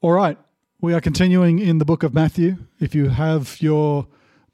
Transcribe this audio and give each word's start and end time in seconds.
All 0.00 0.12
right, 0.12 0.38
we 0.80 0.94
are 0.94 1.00
continuing 1.00 1.58
in 1.58 1.78
the 1.78 1.84
book 1.84 2.04
of 2.04 2.14
Matthew. 2.14 2.58
If 2.78 2.94
you 2.94 3.08
have 3.08 3.60
your 3.60 4.06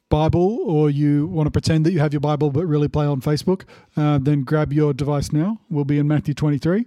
Bible 0.09 0.61
or 0.65 0.89
you 0.89 1.27
want 1.27 1.49
to 1.49 1.51
pretend 1.51 1.85
that 1.85 1.93
you 1.93 1.99
have 1.99 2.15
your 2.15 2.21
Bible 2.21 2.49
but 2.49 2.65
really 2.65 2.89
play 2.89 3.05
on 3.05 3.20
Facebook, 3.20 3.65
uh, 3.94 4.17
then 4.17 4.41
grab 4.41 4.72
your 4.72 4.94
device 4.94 5.33
now. 5.33 5.60
We'll 5.68 5.84
be 5.84 5.99
in 5.99 6.08
Matthew 6.08 6.33
23. 6.33 6.86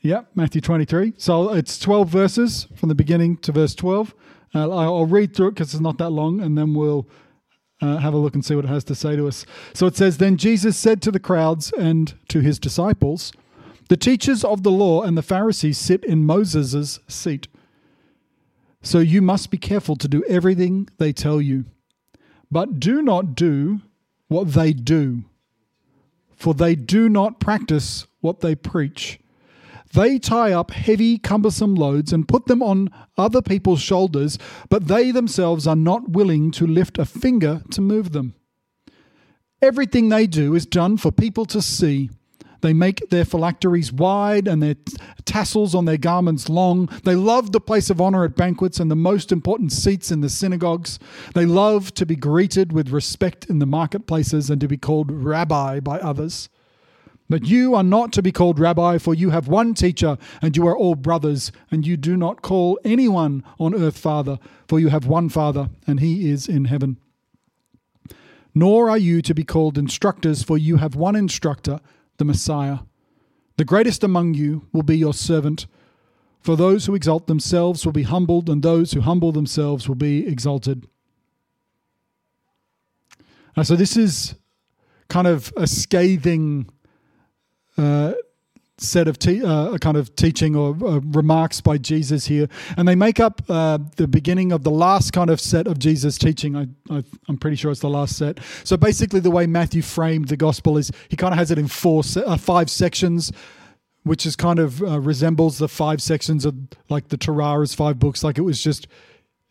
Yeah, 0.00 0.22
Matthew 0.34 0.62
23. 0.62 1.12
So 1.18 1.52
it's 1.52 1.78
12 1.78 2.08
verses 2.08 2.66
from 2.74 2.88
the 2.88 2.94
beginning 2.94 3.36
to 3.38 3.52
verse 3.52 3.74
12. 3.74 4.14
Uh, 4.54 4.70
I'll 4.70 5.04
read 5.04 5.36
through 5.36 5.48
it 5.48 5.54
because 5.56 5.74
it's 5.74 5.82
not 5.82 5.98
that 5.98 6.08
long, 6.08 6.40
and 6.40 6.56
then 6.56 6.72
we'll 6.72 7.06
uh, 7.82 7.98
have 7.98 8.14
a 8.14 8.18
look 8.18 8.36
and 8.36 8.42
see 8.42 8.54
what 8.54 8.64
it 8.64 8.68
has 8.68 8.84
to 8.84 8.94
say 8.94 9.16
to 9.16 9.28
us. 9.28 9.44
So 9.74 9.86
it 9.86 9.98
says 9.98 10.16
Then 10.16 10.38
Jesus 10.38 10.78
said 10.78 11.02
to 11.02 11.10
the 11.10 11.20
crowds 11.20 11.74
and 11.74 12.14
to 12.28 12.40
his 12.40 12.58
disciples, 12.58 13.32
The 13.88 13.96
teachers 13.96 14.44
of 14.44 14.62
the 14.62 14.70
law 14.70 15.02
and 15.02 15.16
the 15.16 15.22
Pharisees 15.22 15.78
sit 15.78 16.04
in 16.04 16.24
Moses' 16.24 17.00
seat. 17.08 17.48
So 18.82 18.98
you 18.98 19.20
must 19.22 19.50
be 19.50 19.58
careful 19.58 19.96
to 19.96 20.08
do 20.08 20.22
everything 20.28 20.88
they 20.98 21.12
tell 21.12 21.40
you. 21.40 21.64
But 22.50 22.78
do 22.78 23.02
not 23.02 23.34
do 23.34 23.80
what 24.28 24.52
they 24.52 24.72
do, 24.72 25.24
for 26.36 26.54
they 26.54 26.74
do 26.74 27.08
not 27.08 27.40
practice 27.40 28.06
what 28.20 28.40
they 28.40 28.54
preach. 28.54 29.18
They 29.92 30.18
tie 30.18 30.52
up 30.52 30.70
heavy, 30.70 31.16
cumbersome 31.16 31.74
loads 31.74 32.12
and 32.12 32.28
put 32.28 32.46
them 32.46 32.62
on 32.62 32.90
other 33.16 33.40
people's 33.40 33.80
shoulders, 33.80 34.38
but 34.68 34.86
they 34.86 35.10
themselves 35.10 35.66
are 35.66 35.76
not 35.76 36.10
willing 36.10 36.50
to 36.52 36.66
lift 36.66 36.98
a 36.98 37.06
finger 37.06 37.62
to 37.70 37.80
move 37.80 38.12
them. 38.12 38.34
Everything 39.62 40.08
they 40.08 40.26
do 40.26 40.54
is 40.54 40.66
done 40.66 40.98
for 40.98 41.10
people 41.10 41.46
to 41.46 41.62
see. 41.62 42.10
They 42.60 42.72
make 42.72 43.08
their 43.10 43.24
phylacteries 43.24 43.92
wide 43.92 44.48
and 44.48 44.62
their 44.62 44.76
tassels 45.24 45.74
on 45.74 45.84
their 45.84 45.96
garments 45.96 46.48
long. 46.48 46.88
They 47.04 47.14
love 47.14 47.52
the 47.52 47.60
place 47.60 47.90
of 47.90 48.00
honor 48.00 48.24
at 48.24 48.36
banquets 48.36 48.80
and 48.80 48.90
the 48.90 48.96
most 48.96 49.30
important 49.30 49.72
seats 49.72 50.10
in 50.10 50.20
the 50.20 50.28
synagogues. 50.28 50.98
They 51.34 51.46
love 51.46 51.94
to 51.94 52.06
be 52.06 52.16
greeted 52.16 52.72
with 52.72 52.90
respect 52.90 53.46
in 53.46 53.58
the 53.58 53.66
marketplaces 53.66 54.50
and 54.50 54.60
to 54.60 54.68
be 54.68 54.76
called 54.76 55.10
rabbi 55.10 55.80
by 55.80 56.00
others. 56.00 56.48
But 57.30 57.46
you 57.46 57.74
are 57.74 57.82
not 57.82 58.12
to 58.14 58.22
be 58.22 58.32
called 58.32 58.58
rabbi, 58.58 58.96
for 58.96 59.14
you 59.14 59.30
have 59.30 59.48
one 59.48 59.74
teacher, 59.74 60.16
and 60.40 60.56
you 60.56 60.66
are 60.66 60.76
all 60.76 60.94
brothers, 60.94 61.52
and 61.70 61.86
you 61.86 61.98
do 61.98 62.16
not 62.16 62.40
call 62.40 62.78
anyone 62.84 63.44
on 63.58 63.74
earth 63.74 63.98
father, 63.98 64.38
for 64.66 64.80
you 64.80 64.88
have 64.88 65.06
one 65.06 65.28
father, 65.28 65.68
and 65.86 66.00
he 66.00 66.30
is 66.30 66.48
in 66.48 66.64
heaven. 66.64 66.96
Nor 68.54 68.88
are 68.88 68.98
you 68.98 69.20
to 69.22 69.34
be 69.34 69.44
called 69.44 69.76
instructors, 69.76 70.42
for 70.42 70.56
you 70.56 70.76
have 70.76 70.96
one 70.96 71.14
instructor, 71.14 71.80
the 72.18 72.24
Messiah. 72.24 72.80
The 73.56 73.64
greatest 73.64 74.04
among 74.04 74.34
you 74.34 74.66
will 74.72 74.82
be 74.82 74.98
your 74.98 75.14
servant. 75.14 75.66
For 76.40 76.56
those 76.56 76.86
who 76.86 76.94
exalt 76.94 77.26
themselves 77.26 77.84
will 77.84 77.92
be 77.92 78.04
humbled, 78.04 78.48
and 78.48 78.62
those 78.62 78.92
who 78.92 79.00
humble 79.00 79.32
themselves 79.32 79.88
will 79.88 79.96
be 79.96 80.26
exalted. 80.26 80.86
Uh, 83.56 83.64
so, 83.64 83.74
this 83.74 83.96
is 83.96 84.36
kind 85.08 85.26
of 85.26 85.52
a 85.56 85.66
scathing 85.66 86.68
uh, 87.76 88.12
set 88.80 89.08
of 89.08 89.18
te- 89.18 89.42
uh, 89.42 89.76
kind 89.78 89.96
of 89.96 90.14
teaching 90.16 90.54
or 90.56 90.70
uh, 90.70 91.00
remarks 91.00 91.60
by 91.60 91.78
Jesus 91.78 92.26
here, 92.26 92.48
and 92.76 92.86
they 92.86 92.94
make 92.94 93.20
up 93.20 93.42
uh, 93.48 93.78
the 93.96 94.06
beginning 94.06 94.52
of 94.52 94.64
the 94.64 94.70
last 94.70 95.12
kind 95.12 95.30
of 95.30 95.40
set 95.40 95.66
of 95.66 95.78
Jesus 95.78 96.18
teaching. 96.18 96.56
I, 96.56 96.66
I, 96.90 97.04
am 97.28 97.36
pretty 97.38 97.56
sure 97.56 97.70
it's 97.70 97.80
the 97.80 97.88
last 97.88 98.16
set. 98.16 98.38
So 98.64 98.76
basically, 98.76 99.20
the 99.20 99.30
way 99.30 99.46
Matthew 99.46 99.82
framed 99.82 100.28
the 100.28 100.36
gospel 100.36 100.78
is 100.78 100.90
he 101.08 101.16
kind 101.16 101.32
of 101.32 101.38
has 101.38 101.50
it 101.50 101.58
in 101.58 101.68
four, 101.68 102.04
se- 102.04 102.24
uh, 102.24 102.36
five 102.36 102.70
sections. 102.70 103.32
Which 104.04 104.24
is 104.24 104.36
kind 104.36 104.58
of 104.58 104.80
uh, 104.80 105.00
resembles 105.00 105.58
the 105.58 105.68
five 105.68 106.00
sections 106.00 106.46
of 106.46 106.54
like 106.88 107.08
the 107.08 107.18
Torah's 107.18 107.74
five 107.74 107.98
books. 107.98 108.24
Like 108.24 108.38
it 108.38 108.42
was 108.42 108.62
just 108.62 108.86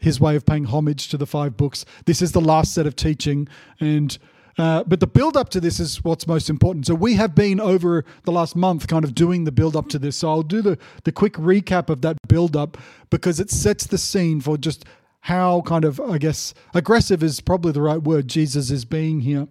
his 0.02 0.19
way 0.19 0.36
of 0.36 0.47
paying 0.47 0.66
homage 0.66 1.09
to 1.09 1.17
the 1.17 1.28
five 1.28 1.58
books. 1.58 1.86
This 2.06 2.23
is 2.23 2.31
the 2.31 2.41
last 2.41 2.73
set 2.73 2.88
of 2.88 2.95
teaching, 2.95 3.47
and 3.80 4.17
uh, 4.58 4.83
but 4.86 5.00
the 5.00 5.07
build 5.07 5.38
up 5.38 5.50
to 5.50 5.62
this 5.62 5.79
is 5.79 6.03
what's 6.03 6.25
most 6.25 6.50
important. 6.50 6.88
So 6.88 6.95
we 6.95 7.13
have 7.13 7.35
been 7.35 7.59
over 7.59 8.03
the 8.23 8.31
last 8.31 8.56
month 8.56 8.88
kind 8.88 9.03
of 9.03 9.13
doing 9.13 9.44
the 9.44 9.51
build 9.51 9.75
up 9.75 9.88
to 9.90 10.00
this. 10.00 10.18
So 10.18 10.29
I'll 10.29 10.41
do 10.41 10.62
the, 10.62 10.78
the 11.03 11.12
quick 11.12 11.34
recap 11.34 11.90
of 11.90 12.01
that 12.01 12.18
build 12.28 12.56
up 12.56 12.78
because 13.09 13.40
it 13.40 13.51
sets 13.51 13.85
the 13.85 13.97
scene 13.97 14.41
for 14.41 14.57
just 14.57 14.85
how 15.22 15.62
kind 15.62 15.85
of, 15.85 16.00
I 16.00 16.18
guess, 16.18 16.53
aggressive 16.73 17.22
is 17.22 17.40
probably 17.40 17.72
the 17.72 17.81
right 17.81 18.01
word 18.01 18.28
Jesus 18.28 18.72
is 18.72 18.85
being 18.85 19.22
here. 19.22 19.47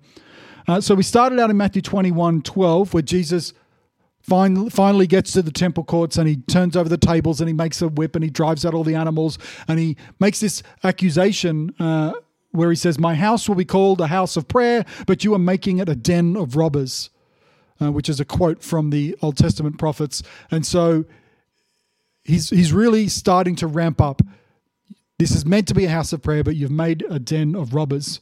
Uh, 0.67 0.81
so 0.81 0.95
we 0.97 1.05
started 1.05 1.39
out 1.39 1.51
in 1.51 1.57
Matthew 1.57 1.83
21 1.83 2.43
12, 2.43 2.93
where 2.93 3.03
Jesus 3.03 3.53
finally, 4.27 5.07
gets 5.07 5.33
to 5.33 5.43
the 5.43 5.53
temple 5.53 5.85
courts 5.85 6.17
and 6.17 6.29
he 6.29 6.37
turns 6.37 6.77
over 6.77 6.89
the 6.89 6.99
tables 6.99 7.41
and 7.41 7.49
he 7.49 7.55
makes 7.55 7.81
a 7.81 7.89
whip 7.89 8.17
and 8.17 8.25
he 8.25 8.31
drives 8.31 8.67
out 8.67 8.75
all 8.75 8.83
the 8.83 8.95
animals 8.95 9.39
and 9.69 9.79
he 9.79 9.97
makes 10.19 10.41
this 10.41 10.63
accusation. 10.83 11.73
Uh, 11.79 12.13
where 12.53 12.71
he 12.71 12.77
says, 12.77 12.99
My 12.99 13.15
house 13.15 13.49
will 13.49 13.57
be 13.57 13.65
called 13.65 14.01
a 14.01 14.07
house 14.07 14.37
of 14.37 14.49
prayer, 14.49 14.85
but 15.07 15.25
you 15.25 15.35
are 15.35 15.39
making 15.39 15.79
it 15.79 15.89
a 15.89 15.95
den 15.95 16.37
of 16.37 16.57
robbers, 16.57 17.11
uh, 17.81 17.93
which 17.93 18.09
is 18.09 18.21
a 18.21 18.25
quote 18.25 18.63
from 18.63 18.91
the 18.91 19.17
Old 19.23 19.37
Testament 19.37 19.79
prophets. 19.79 20.23
And 20.51 20.67
so 20.67 21.05
he's, 22.25 22.51
he's 22.51 22.73
really 22.73 23.09
starting 23.09 23.57
to 23.57 23.67
ramp 23.67 24.01
up. 24.01 24.23
This 25.19 25.31
is 25.31 25.47
meant 25.47 25.69
to 25.69 25.75
be 25.75 25.87
a 25.87 25.91
house 25.91 26.13
of 26.13 26.23
prayer, 26.23 26.45
but 26.45 26.57
you've 26.57 26.71
made 26.71 27.05
a 27.09 27.19
den 27.19 27.55
of 27.55 27.75
robbers. 27.75 28.21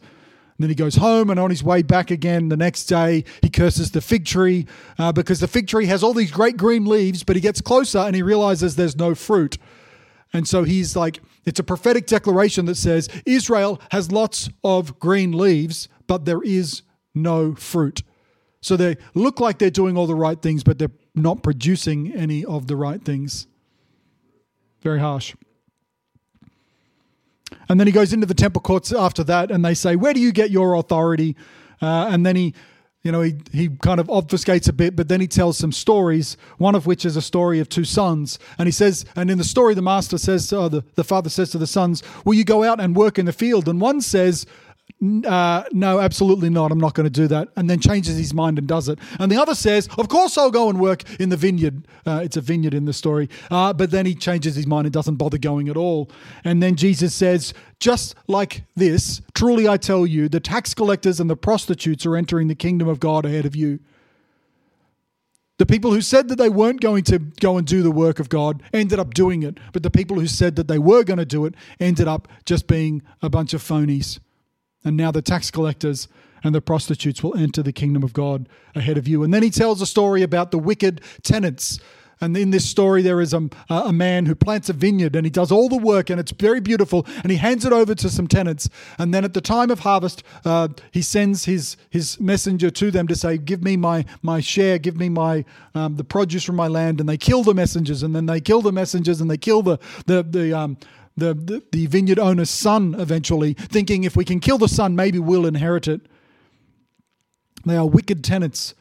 And 0.56 0.62
then 0.62 0.68
he 0.68 0.76
goes 0.76 0.96
home, 0.96 1.30
and 1.30 1.40
on 1.40 1.50
his 1.50 1.64
way 1.64 1.82
back 1.82 2.12
again 2.12 2.48
the 2.48 2.56
next 2.56 2.84
day, 2.86 3.24
he 3.42 3.50
curses 3.50 3.90
the 3.90 4.00
fig 4.00 4.24
tree 4.24 4.66
uh, 4.98 5.10
because 5.10 5.40
the 5.40 5.48
fig 5.48 5.66
tree 5.66 5.86
has 5.86 6.04
all 6.04 6.14
these 6.14 6.30
great 6.30 6.56
green 6.56 6.86
leaves, 6.86 7.24
but 7.24 7.34
he 7.34 7.42
gets 7.42 7.60
closer 7.60 7.98
and 7.98 8.14
he 8.14 8.22
realizes 8.22 8.76
there's 8.76 8.96
no 8.96 9.16
fruit. 9.16 9.58
And 10.32 10.46
so 10.46 10.62
he's 10.62 10.94
like, 10.94 11.20
it's 11.46 11.60
a 11.60 11.64
prophetic 11.64 12.06
declaration 12.06 12.66
that 12.66 12.76
says 12.76 13.08
Israel 13.26 13.80
has 13.90 14.10
lots 14.10 14.48
of 14.62 14.98
green 14.98 15.32
leaves, 15.32 15.88
but 16.06 16.24
there 16.24 16.42
is 16.42 16.82
no 17.14 17.54
fruit. 17.54 18.02
So 18.60 18.76
they 18.76 18.96
look 19.14 19.40
like 19.40 19.58
they're 19.58 19.70
doing 19.70 19.96
all 19.96 20.06
the 20.06 20.14
right 20.14 20.40
things, 20.40 20.64
but 20.64 20.78
they're 20.78 20.90
not 21.14 21.42
producing 21.42 22.14
any 22.14 22.44
of 22.44 22.66
the 22.66 22.76
right 22.76 23.02
things. 23.02 23.46
Very 24.82 25.00
harsh. 25.00 25.34
And 27.68 27.78
then 27.78 27.86
he 27.86 27.92
goes 27.92 28.12
into 28.12 28.26
the 28.26 28.34
temple 28.34 28.62
courts 28.62 28.92
after 28.92 29.22
that, 29.24 29.50
and 29.50 29.64
they 29.64 29.74
say, 29.74 29.96
Where 29.96 30.14
do 30.14 30.20
you 30.20 30.32
get 30.32 30.50
your 30.50 30.74
authority? 30.74 31.36
Uh, 31.80 32.08
and 32.10 32.24
then 32.24 32.36
he 32.36 32.54
you 33.04 33.12
know, 33.12 33.20
he, 33.20 33.36
he 33.52 33.68
kind 33.68 34.00
of 34.00 34.06
obfuscates 34.06 34.66
a 34.66 34.72
bit, 34.72 34.96
but 34.96 35.08
then 35.08 35.20
he 35.20 35.28
tells 35.28 35.58
some 35.58 35.72
stories, 35.72 36.38
one 36.56 36.74
of 36.74 36.86
which 36.86 37.04
is 37.04 37.16
a 37.16 37.22
story 37.22 37.60
of 37.60 37.68
two 37.68 37.84
sons. 37.84 38.38
And 38.56 38.66
he 38.66 38.72
says, 38.72 39.04
and 39.14 39.30
in 39.30 39.36
the 39.36 39.44
story, 39.44 39.74
the 39.74 39.82
master 39.82 40.16
says, 40.16 40.50
uh, 40.50 40.70
the, 40.70 40.82
the 40.94 41.04
father 41.04 41.28
says 41.28 41.50
to 41.50 41.58
the 41.58 41.66
sons, 41.66 42.02
Will 42.24 42.32
you 42.32 42.44
go 42.44 42.64
out 42.64 42.80
and 42.80 42.96
work 42.96 43.18
in 43.18 43.26
the 43.26 43.32
field? 43.32 43.68
And 43.68 43.78
one 43.78 44.00
says, 44.00 44.46
uh, 45.26 45.64
no, 45.72 46.00
absolutely 46.00 46.48
not. 46.48 46.72
I'm 46.72 46.78
not 46.78 46.94
going 46.94 47.04
to 47.04 47.10
do 47.10 47.26
that. 47.28 47.48
And 47.56 47.68
then 47.68 47.80
changes 47.80 48.16
his 48.16 48.32
mind 48.32 48.58
and 48.58 48.66
does 48.66 48.88
it. 48.88 48.98
And 49.18 49.30
the 49.30 49.40
other 49.40 49.54
says, 49.54 49.88
Of 49.98 50.08
course, 50.08 50.38
I'll 50.38 50.50
go 50.50 50.70
and 50.70 50.80
work 50.80 51.02
in 51.20 51.28
the 51.28 51.36
vineyard. 51.36 51.86
Uh, 52.06 52.20
it's 52.24 52.36
a 52.36 52.40
vineyard 52.40 52.74
in 52.74 52.84
the 52.84 52.92
story. 52.92 53.28
Uh, 53.50 53.72
but 53.72 53.90
then 53.90 54.06
he 54.06 54.14
changes 54.14 54.56
his 54.56 54.66
mind 54.66 54.86
and 54.86 54.92
doesn't 54.92 55.16
bother 55.16 55.38
going 55.38 55.68
at 55.68 55.76
all. 55.76 56.10
And 56.42 56.62
then 56.62 56.76
Jesus 56.76 57.14
says, 57.14 57.52
Just 57.80 58.14
like 58.28 58.64
this, 58.76 59.20
truly 59.34 59.68
I 59.68 59.76
tell 59.76 60.06
you, 60.06 60.28
the 60.28 60.40
tax 60.40 60.72
collectors 60.74 61.20
and 61.20 61.28
the 61.28 61.36
prostitutes 61.36 62.06
are 62.06 62.16
entering 62.16 62.48
the 62.48 62.54
kingdom 62.54 62.88
of 62.88 63.00
God 63.00 63.26
ahead 63.26 63.46
of 63.46 63.54
you. 63.54 63.80
The 65.58 65.66
people 65.66 65.92
who 65.92 66.00
said 66.00 66.28
that 66.28 66.36
they 66.36 66.48
weren't 66.48 66.80
going 66.80 67.04
to 67.04 67.18
go 67.18 67.58
and 67.58 67.66
do 67.66 67.82
the 67.82 67.90
work 67.90 68.18
of 68.18 68.28
God 68.28 68.62
ended 68.72 68.98
up 68.98 69.14
doing 69.14 69.42
it. 69.44 69.58
But 69.72 69.82
the 69.82 69.90
people 69.90 70.18
who 70.18 70.26
said 70.26 70.56
that 70.56 70.66
they 70.66 70.78
were 70.78 71.04
going 71.04 71.18
to 71.18 71.26
do 71.26 71.44
it 71.44 71.54
ended 71.78 72.08
up 72.08 72.26
just 72.44 72.66
being 72.66 73.02
a 73.22 73.28
bunch 73.28 73.54
of 73.54 73.62
phonies. 73.62 74.18
And 74.84 74.96
now 74.96 75.10
the 75.10 75.22
tax 75.22 75.50
collectors 75.50 76.08
and 76.44 76.54
the 76.54 76.60
prostitutes 76.60 77.22
will 77.22 77.36
enter 77.36 77.62
the 77.62 77.72
kingdom 77.72 78.02
of 78.02 78.12
God 78.12 78.48
ahead 78.74 78.98
of 78.98 79.08
you. 79.08 79.22
And 79.22 79.32
then 79.32 79.42
he 79.42 79.50
tells 79.50 79.80
a 79.80 79.86
story 79.86 80.22
about 80.22 80.50
the 80.50 80.58
wicked 80.58 81.00
tenants. 81.22 81.80
And 82.20 82.36
in 82.36 82.50
this 82.50 82.68
story, 82.68 83.02
there 83.02 83.20
is 83.20 83.34
a, 83.34 83.48
a 83.68 83.92
man 83.92 84.26
who 84.26 84.34
plants 84.34 84.68
a 84.68 84.72
vineyard 84.72 85.16
and 85.16 85.26
he 85.26 85.30
does 85.30 85.50
all 85.50 85.68
the 85.68 85.76
work 85.76 86.10
and 86.10 86.20
it's 86.20 86.30
very 86.32 86.60
beautiful 86.60 87.06
and 87.22 87.30
he 87.30 87.38
hands 87.38 87.64
it 87.64 87.72
over 87.72 87.94
to 87.94 88.08
some 88.08 88.28
tenants. 88.28 88.68
And 88.98 89.12
then 89.12 89.24
at 89.24 89.34
the 89.34 89.40
time 89.40 89.70
of 89.70 89.80
harvest, 89.80 90.22
uh, 90.44 90.68
he 90.92 91.02
sends 91.02 91.46
his, 91.46 91.76
his 91.90 92.20
messenger 92.20 92.70
to 92.70 92.90
them 92.90 93.08
to 93.08 93.16
say, 93.16 93.36
Give 93.36 93.62
me 93.62 93.76
my, 93.76 94.04
my 94.22 94.40
share, 94.40 94.78
give 94.78 94.96
me 94.96 95.08
my 95.08 95.44
um, 95.74 95.96
the 95.96 96.04
produce 96.04 96.44
from 96.44 96.56
my 96.56 96.68
land. 96.68 97.00
And 97.00 97.08
they 97.08 97.18
kill 97.18 97.42
the 97.42 97.54
messengers 97.54 98.02
and 98.02 98.14
then 98.14 98.26
they 98.26 98.40
kill 98.40 98.62
the 98.62 98.72
messengers 98.72 99.20
and 99.20 99.30
they 99.30 99.38
kill 99.38 99.62
the, 99.62 99.78
the, 100.06 100.22
the, 100.22 100.52
um, 100.52 100.76
the, 101.16 101.62
the, 101.70 101.86
vineyard 101.86 102.18
owner's 102.18 102.50
son 102.50 102.96
eventually, 102.98 103.54
thinking 103.54 104.04
if 104.04 104.16
we 104.16 104.24
can 104.24 104.40
kill 104.40 104.58
the 104.58 104.68
son, 104.68 104.96
maybe 104.96 105.18
we'll 105.18 105.46
inherit 105.46 105.86
it. 105.86 106.00
They 107.64 107.76
are 107.76 107.86
wicked 107.86 108.24
tenants. 108.24 108.74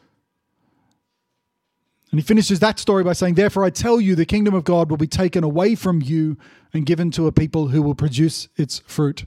And 2.10 2.20
he 2.20 2.26
finishes 2.26 2.60
that 2.60 2.78
story 2.78 3.02
by 3.02 3.12
saying, 3.12 3.34
Therefore, 3.34 3.64
I 3.64 3.70
tell 3.70 4.00
you, 4.00 4.14
the 4.14 4.26
kingdom 4.26 4.54
of 4.54 4.64
God 4.64 4.90
will 4.90 4.96
be 4.96 5.06
taken 5.06 5.42
away 5.42 5.74
from 5.74 6.02
you 6.02 6.36
and 6.72 6.86
given 6.86 7.10
to 7.12 7.26
a 7.26 7.32
people 7.32 7.68
who 7.68 7.82
will 7.82 7.94
produce 7.94 8.48
its 8.56 8.80
fruit. 8.80 9.24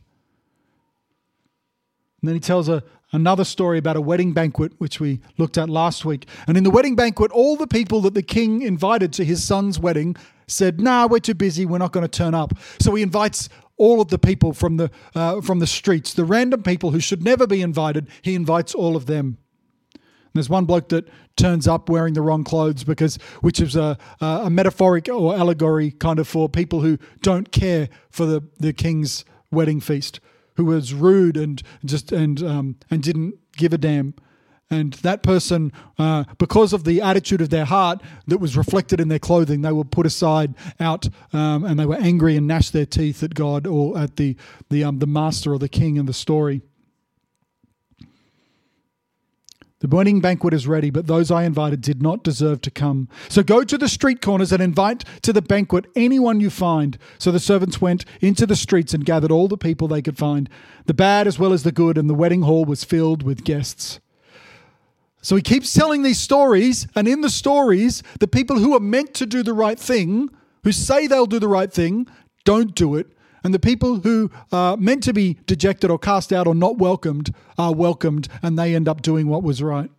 And 2.21 2.27
then 2.27 2.35
he 2.35 2.39
tells 2.39 2.69
a, 2.69 2.83
another 3.11 3.43
story 3.43 3.77
about 3.77 3.95
a 3.95 4.01
wedding 4.01 4.33
banquet, 4.33 4.73
which 4.77 4.99
we 4.99 5.21
looked 5.37 5.57
at 5.57 5.69
last 5.69 6.05
week. 6.05 6.27
And 6.47 6.57
in 6.57 6.63
the 6.63 6.69
wedding 6.69 6.95
banquet, 6.95 7.31
all 7.31 7.55
the 7.55 7.67
people 7.67 8.01
that 8.01 8.13
the 8.13 8.23
king 8.23 8.61
invited 8.61 9.13
to 9.13 9.25
his 9.25 9.43
son's 9.43 9.79
wedding 9.79 10.15
said, 10.47 10.81
"Nah, 10.81 11.07
we're 11.07 11.19
too 11.19 11.33
busy. 11.33 11.65
We're 11.65 11.77
not 11.77 11.91
going 11.91 12.07
to 12.07 12.17
turn 12.17 12.33
up." 12.33 12.53
So 12.79 12.95
he 12.95 13.03
invites 13.03 13.49
all 13.77 14.01
of 14.01 14.09
the 14.09 14.17
people 14.19 14.53
from 14.53 14.77
the 14.77 14.91
uh, 15.15 15.41
from 15.41 15.59
the 15.59 15.67
streets, 15.67 16.13
the 16.13 16.25
random 16.25 16.63
people 16.63 16.91
who 16.91 16.99
should 16.99 17.23
never 17.23 17.47
be 17.47 17.61
invited. 17.61 18.07
He 18.21 18.35
invites 18.35 18.73
all 18.73 18.95
of 18.95 19.05
them. 19.05 19.37
And 19.93 20.33
there's 20.33 20.49
one 20.49 20.65
bloke 20.65 20.89
that 20.89 21.07
turns 21.35 21.67
up 21.67 21.89
wearing 21.89 22.13
the 22.13 22.21
wrong 22.21 22.43
clothes 22.43 22.83
because, 22.83 23.15
which 23.41 23.59
is 23.59 23.75
a, 23.75 23.97
a 24.19 24.49
metaphoric 24.49 25.07
or 25.07 25.35
allegory 25.35 25.91
kind 25.91 26.19
of 26.19 26.27
for 26.27 26.49
people 26.49 26.81
who 26.81 26.97
don't 27.21 27.51
care 27.51 27.89
for 28.09 28.25
the 28.25 28.41
the 28.59 28.73
king's 28.73 29.23
wedding 29.51 29.79
feast, 29.79 30.19
who 30.55 30.65
was 30.65 30.93
rude 30.93 31.37
and 31.37 31.63
just 31.85 32.11
and 32.11 32.43
um, 32.43 32.75
and 32.89 33.03
didn't 33.03 33.35
give 33.55 33.73
a 33.73 33.77
damn. 33.77 34.13
And 34.69 34.93
that 34.95 35.23
person, 35.23 35.71
uh, 35.97 36.25
because 36.37 36.73
of 36.73 36.83
the 36.83 37.01
attitude 37.01 37.39
of 37.39 37.49
their 37.49 37.63
heart 37.63 38.01
that 38.27 38.39
was 38.39 38.57
reflected 38.57 38.99
in 38.99 39.07
their 39.07 39.19
clothing, 39.19 39.61
they 39.61 39.71
were 39.71 39.85
put 39.85 40.05
aside 40.05 40.55
out, 40.79 41.07
um, 41.31 41.63
and 41.63 41.79
they 41.79 41.85
were 41.85 41.95
angry 41.95 42.35
and 42.35 42.47
gnashed 42.47 42.73
their 42.73 42.85
teeth 42.85 43.23
at 43.23 43.33
God 43.33 43.65
or 43.65 43.97
at 43.97 44.17
the 44.17 44.35
the 44.69 44.83
um, 44.83 44.99
the 44.99 45.07
master 45.07 45.53
or 45.53 45.59
the 45.59 45.69
king 45.69 45.95
in 45.95 46.05
the 46.05 46.13
story. 46.13 46.61
The 49.79 49.87
wedding 49.87 50.21
banquet 50.21 50.55
is 50.55 50.65
ready, 50.65 50.89
but 50.89 51.05
those 51.05 51.29
I 51.29 51.43
invited 51.43 51.81
did 51.81 52.01
not 52.01 52.23
deserve 52.23 52.61
to 52.61 52.71
come. 52.71 53.07
So 53.29 53.43
go 53.43 53.63
to 53.63 53.77
the 53.77 53.87
street 53.87 54.21
corners 54.21 54.51
and 54.51 54.61
invite 54.61 55.03
to 55.21 55.31
the 55.31 55.41
banquet 55.41 55.85
anyone 55.95 56.39
you 56.39 56.49
find. 56.49 56.97
So 57.19 57.31
the 57.31 57.39
servants 57.39 57.79
went 57.79 58.03
into 58.19 58.47
the 58.47 58.55
streets 58.55 58.95
and 58.95 59.05
gathered 59.05 59.31
all 59.31 59.47
the 59.47 59.55
people 59.55 59.87
they 59.87 60.01
could 60.01 60.17
find, 60.17 60.49
the 60.87 60.95
bad 60.95 61.27
as 61.27 61.37
well 61.37 61.53
as 61.53 61.61
the 61.61 61.71
good, 61.71 61.95
and 61.95 62.09
the 62.09 62.15
wedding 62.15 62.41
hall 62.41 62.65
was 62.65 62.83
filled 62.83 63.21
with 63.21 63.43
guests. 63.43 63.99
So 65.27 65.35
he 65.35 65.41
keeps 65.41 65.73
telling 65.73 66.03
these 66.03 66.21
stories, 66.21 66.87
and 66.95 67.05
in 67.05 67.19
the 67.19 67.29
stories, 67.29 68.01
the 68.21 68.29
people 68.29 68.59
who 68.59 68.73
are 68.73 68.79
meant 68.79 69.13
to 69.15 69.25
do 69.25 69.43
the 69.43 69.53
right 69.53 69.77
thing, 69.77 70.29
who 70.63 70.71
say 70.71 71.05
they'll 71.05 71.25
do 71.25 71.37
the 71.37 71.49
right 71.49 71.69
thing, 71.69 72.07
don't 72.45 72.73
do 72.73 72.95
it. 72.95 73.07
And 73.43 73.53
the 73.53 73.59
people 73.59 73.99
who 73.99 74.31
are 74.53 74.77
meant 74.77 75.03
to 75.03 75.11
be 75.11 75.37
dejected 75.45 75.91
or 75.91 75.99
cast 75.99 76.31
out 76.31 76.47
or 76.47 76.55
not 76.55 76.77
welcomed 76.77 77.35
are 77.57 77.73
welcomed, 77.73 78.29
and 78.41 78.57
they 78.57 78.73
end 78.73 78.87
up 78.87 79.01
doing 79.01 79.27
what 79.27 79.43
was 79.43 79.61
right. 79.61 79.91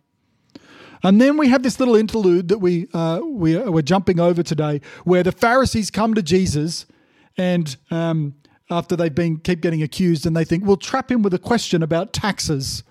And 1.03 1.21
then 1.21 1.37
we 1.37 1.49
have 1.49 1.61
this 1.61 1.79
little 1.79 1.95
interlude 1.95 2.47
that 2.47 2.57
we, 2.57 2.87
uh, 2.95 3.21
we, 3.23 3.55
we're 3.55 3.83
jumping 3.83 4.19
over 4.19 4.41
today, 4.41 4.81
where 5.03 5.21
the 5.21 5.31
Pharisees 5.31 5.91
come 5.91 6.15
to 6.15 6.23
Jesus, 6.23 6.87
and 7.37 7.77
um, 7.91 8.33
after 8.71 8.95
they've 8.95 9.13
been 9.13 9.37
keep 9.37 9.61
getting 9.61 9.83
accused, 9.83 10.25
and 10.25 10.35
they 10.35 10.43
think 10.43 10.65
we'll 10.65 10.75
trap 10.75 11.11
him 11.11 11.21
with 11.21 11.35
a 11.35 11.39
question 11.39 11.83
about 11.83 12.13
taxes. 12.13 12.81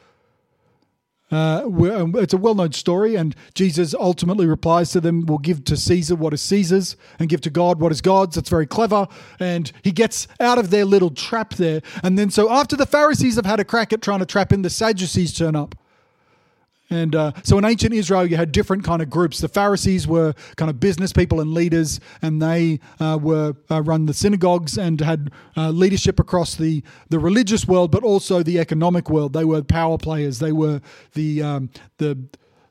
Uh, 1.31 1.63
um, 1.67 2.15
it's 2.17 2.33
a 2.33 2.39
well 2.39 2.55
known 2.55 2.73
story, 2.73 3.15
and 3.15 3.35
Jesus 3.55 3.95
ultimately 3.95 4.47
replies 4.47 4.93
to 4.93 5.01
them, 5.01 5.27
We'll 5.27 5.39
give 5.39 5.65
to 5.65 5.77
Caesar 5.77 6.17
what 6.17 6.33
is 6.33 6.43
Caesar's 6.43 6.97
and 7.19 7.29
give 7.29 7.41
to 7.43 7.51
God 7.51 7.81
what 7.81 7.93
is 7.93 8.01
God's. 8.01 8.37
That's 8.37 8.49
very 8.49 8.67
clever. 8.67 9.07
And 9.39 9.71
he 9.83 9.93
gets 9.93 10.27
out 10.41 10.59
of 10.59 10.71
their 10.71 10.85
little 10.85 11.11
trap 11.11 11.55
there. 11.55 11.83
And 12.03 12.19
then, 12.19 12.31
so 12.31 12.51
after 12.51 12.77
the 12.77 12.87
Pharisees 12.87 13.37
have 13.37 13.47
had 13.47 13.61
a 13.61 13.65
crack 13.65 13.93
at 13.93 14.03
trying 14.03 14.21
to 14.21 14.27
trap 14.27 14.53
him, 14.53 14.63
the 14.63 14.71
Sadducees 14.71 15.37
turn 15.37 15.55
up. 15.55 15.75
And 16.91 17.15
uh, 17.15 17.33
so 17.43 17.59
in 17.59 17.65
ancient 17.65 17.93
Israel, 17.93 18.25
you 18.25 18.37
had 18.37 18.51
different 18.53 18.83
kind 18.85 19.03
of 19.03 19.11
groups. 19.11 19.41
The 19.41 19.49
Pharisees 19.49 20.07
were 20.07 20.35
kind 20.57 20.71
of 20.71 20.81
business 20.81 21.13
people 21.13 21.41
and 21.41 21.53
leaders, 21.53 22.01
and 22.23 22.41
they 22.41 22.81
uh, 22.99 23.19
were 23.21 23.55
uh, 23.71 23.83
run 23.83 24.07
the 24.07 24.15
synagogues 24.15 24.79
and 24.79 25.01
had 25.01 25.31
uh, 25.57 25.71
leadership 25.71 26.19
across 26.19 26.55
the, 26.55 26.83
the 27.11 27.19
religious 27.19 27.69
world, 27.69 27.91
but 27.91 28.03
also 28.03 28.43
the 28.43 28.59
economic 28.59 29.11
world. 29.11 29.35
They 29.35 29.45
were 29.45 29.63
power 29.63 29.99
players. 29.99 30.39
They 30.39 30.53
were 30.53 30.81
the 31.13 31.43
um, 31.43 31.71
the 31.99 32.19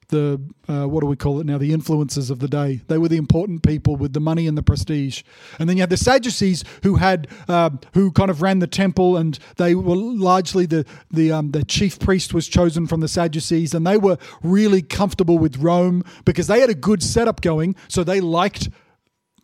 the 0.09 0.41
uh, 0.69 0.85
what 0.85 1.01
do 1.01 1.07
we 1.07 1.15
call 1.15 1.39
it 1.39 1.45
now? 1.45 1.57
The 1.57 1.73
influences 1.73 2.29
of 2.29 2.39
the 2.39 2.47
day. 2.47 2.81
They 2.87 2.97
were 2.97 3.07
the 3.07 3.17
important 3.17 3.63
people 3.63 3.95
with 3.95 4.13
the 4.13 4.19
money 4.19 4.47
and 4.47 4.57
the 4.57 4.63
prestige. 4.63 5.23
And 5.59 5.69
then 5.69 5.77
you 5.77 5.81
had 5.81 5.89
the 5.89 5.97
Sadducees 5.97 6.63
who 6.83 6.95
had 6.95 7.27
uh, 7.47 7.71
who 7.93 8.11
kind 8.11 8.29
of 8.29 8.41
ran 8.41 8.59
the 8.59 8.67
temple, 8.67 9.17
and 9.17 9.37
they 9.57 9.75
were 9.75 9.95
largely 9.95 10.65
the 10.65 10.85
the 11.11 11.31
um, 11.31 11.51
the 11.51 11.63
chief 11.63 11.99
priest 11.99 12.33
was 12.33 12.47
chosen 12.47 12.87
from 12.87 13.01
the 13.01 13.07
Sadducees, 13.07 13.73
and 13.73 13.85
they 13.85 13.97
were 13.97 14.17
really 14.43 14.81
comfortable 14.81 15.37
with 15.37 15.57
Rome 15.57 16.03
because 16.25 16.47
they 16.47 16.59
had 16.59 16.69
a 16.69 16.75
good 16.75 17.03
setup 17.03 17.41
going. 17.41 17.75
So 17.87 18.03
they 18.03 18.21
liked 18.21 18.69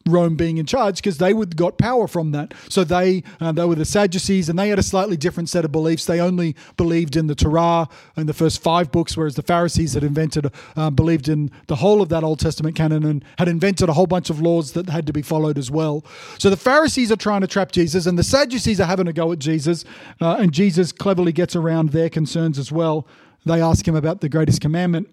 Rome 0.05 0.35
being 0.35 0.57
in 0.57 0.65
charge 0.65 0.97
because 0.97 1.17
they 1.17 1.33
would 1.33 1.55
got 1.55 1.77
power 1.77 2.07
from 2.07 2.31
that. 2.31 2.53
So 2.69 2.83
they 2.83 3.23
uh, 3.39 3.51
they 3.53 3.65
were 3.65 3.75
the 3.75 3.85
Sadducees, 3.85 4.49
and 4.49 4.59
they 4.59 4.69
had 4.69 4.79
a 4.79 4.83
slightly 4.83 5.15
different 5.15 5.49
set 5.49 5.63
of 5.63 5.71
beliefs. 5.71 6.05
They 6.05 6.19
only 6.19 6.55
believed 6.75 7.15
in 7.15 7.27
the 7.27 7.35
Torah 7.35 7.87
and 8.15 8.27
the 8.27 8.33
first 8.33 8.61
five 8.61 8.91
books, 8.91 9.15
whereas 9.15 9.35
the 9.35 9.41
Pharisees 9.41 9.93
had 9.93 10.03
invented 10.03 10.51
uh, 10.75 10.89
believed 10.89 11.29
in 11.29 11.51
the 11.67 11.77
whole 11.77 12.01
of 12.01 12.09
that 12.09 12.23
Old 12.23 12.39
Testament 12.39 12.75
canon 12.75 13.05
and 13.05 13.23
had 13.37 13.47
invented 13.47 13.87
a 13.87 13.93
whole 13.93 14.07
bunch 14.07 14.29
of 14.29 14.41
laws 14.41 14.73
that 14.73 14.89
had 14.89 15.07
to 15.07 15.13
be 15.13 15.21
followed 15.21 15.57
as 15.57 15.71
well. 15.71 16.03
So 16.37 16.49
the 16.49 16.57
Pharisees 16.57 17.11
are 17.11 17.15
trying 17.17 17.41
to 17.41 17.47
trap 17.47 17.71
Jesus, 17.71 18.05
and 18.05 18.17
the 18.17 18.23
Sadducees 18.23 18.81
are 18.81 18.87
having 18.87 19.07
a 19.07 19.13
go 19.13 19.31
at 19.31 19.39
Jesus, 19.39 19.85
uh, 20.19 20.35
and 20.39 20.51
Jesus 20.51 20.91
cleverly 20.91 21.31
gets 21.31 21.55
around 21.55 21.89
their 21.89 22.09
concerns 22.09 22.59
as 22.59 22.71
well. 22.71 23.07
They 23.45 23.61
ask 23.61 23.87
him 23.87 23.95
about 23.95 24.21
the 24.21 24.29
greatest 24.29 24.59
commandment, 24.59 25.09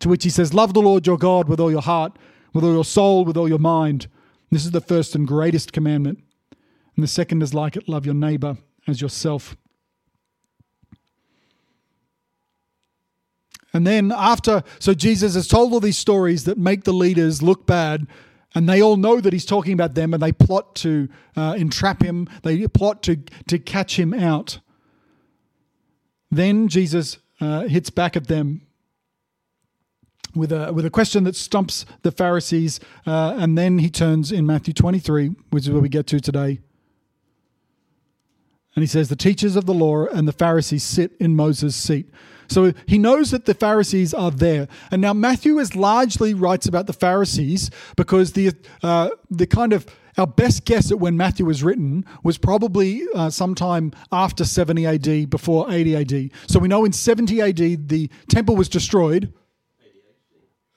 to 0.00 0.08
which 0.08 0.24
he 0.24 0.30
says, 0.30 0.52
"Love 0.52 0.74
the 0.74 0.82
Lord 0.82 1.06
your 1.06 1.18
God 1.18 1.48
with 1.48 1.60
all 1.60 1.70
your 1.70 1.82
heart, 1.82 2.18
with 2.52 2.64
all 2.64 2.72
your 2.72 2.84
soul, 2.84 3.24
with 3.24 3.36
all 3.36 3.48
your 3.48 3.58
mind." 3.58 4.06
This 4.54 4.64
is 4.64 4.70
the 4.70 4.80
first 4.80 5.16
and 5.16 5.26
greatest 5.26 5.72
commandment. 5.72 6.22
And 6.94 7.02
the 7.02 7.08
second 7.08 7.42
is 7.42 7.54
like 7.54 7.74
it 7.74 7.88
love 7.88 8.06
your 8.06 8.14
neighbor 8.14 8.56
as 8.86 9.00
yourself. 9.00 9.56
And 13.72 13.84
then 13.84 14.12
after, 14.12 14.62
so 14.78 14.94
Jesus 14.94 15.34
has 15.34 15.48
told 15.48 15.72
all 15.72 15.80
these 15.80 15.98
stories 15.98 16.44
that 16.44 16.56
make 16.56 16.84
the 16.84 16.92
leaders 16.92 17.42
look 17.42 17.66
bad, 17.66 18.06
and 18.54 18.68
they 18.68 18.80
all 18.80 18.96
know 18.96 19.20
that 19.20 19.32
he's 19.32 19.44
talking 19.44 19.72
about 19.72 19.96
them, 19.96 20.14
and 20.14 20.22
they 20.22 20.30
plot 20.30 20.76
to 20.76 21.08
uh, 21.34 21.56
entrap 21.58 22.00
him, 22.00 22.28
they 22.44 22.64
plot 22.68 23.02
to, 23.02 23.16
to 23.48 23.58
catch 23.58 23.98
him 23.98 24.14
out. 24.14 24.60
Then 26.30 26.68
Jesus 26.68 27.18
uh, 27.40 27.62
hits 27.62 27.90
back 27.90 28.16
at 28.16 28.28
them 28.28 28.62
with 30.34 30.52
a 30.52 30.72
with 30.72 30.84
a 30.84 30.90
question 30.90 31.24
that 31.24 31.36
stumps 31.36 31.86
the 32.02 32.10
Pharisees, 32.10 32.80
uh, 33.06 33.34
and 33.38 33.56
then 33.56 33.78
he 33.78 33.90
turns 33.90 34.32
in 34.32 34.46
Matthew 34.46 34.74
23, 34.74 35.34
which 35.50 35.64
is 35.64 35.70
where 35.70 35.82
we 35.82 35.88
get 35.88 36.06
to 36.08 36.20
today. 36.20 36.60
And 38.74 38.82
he 38.82 38.86
says, 38.86 39.08
The 39.08 39.16
teachers 39.16 39.56
of 39.56 39.66
the 39.66 39.74
law 39.74 40.06
and 40.06 40.26
the 40.26 40.32
Pharisees 40.32 40.82
sit 40.82 41.12
in 41.20 41.36
Moses' 41.36 41.76
seat. 41.76 42.10
So 42.48 42.72
he 42.86 42.98
knows 42.98 43.30
that 43.30 43.46
the 43.46 43.54
Pharisees 43.54 44.12
are 44.12 44.30
there. 44.30 44.68
And 44.90 45.00
now 45.00 45.12
Matthew 45.14 45.58
is 45.58 45.74
largely 45.74 46.34
writes 46.34 46.66
about 46.66 46.86
the 46.86 46.92
Pharisees 46.92 47.70
because 47.96 48.32
the 48.32 48.52
uh, 48.82 49.10
the 49.30 49.46
kind 49.46 49.72
of 49.72 49.86
our 50.16 50.26
best 50.26 50.64
guess 50.64 50.92
at 50.92 51.00
when 51.00 51.16
Matthew 51.16 51.46
was 51.46 51.62
written 51.62 52.04
was 52.22 52.38
probably 52.38 53.02
uh, 53.14 53.30
sometime 53.30 53.92
after 54.12 54.44
70 54.44 54.86
AD, 54.86 55.30
before 55.30 55.72
80 55.72 55.96
AD. 55.96 56.30
So 56.46 56.60
we 56.60 56.68
know 56.68 56.84
in 56.84 56.92
70 56.92 57.40
AD 57.40 57.88
the 57.88 58.08
temple 58.28 58.54
was 58.54 58.68
destroyed 58.68 59.32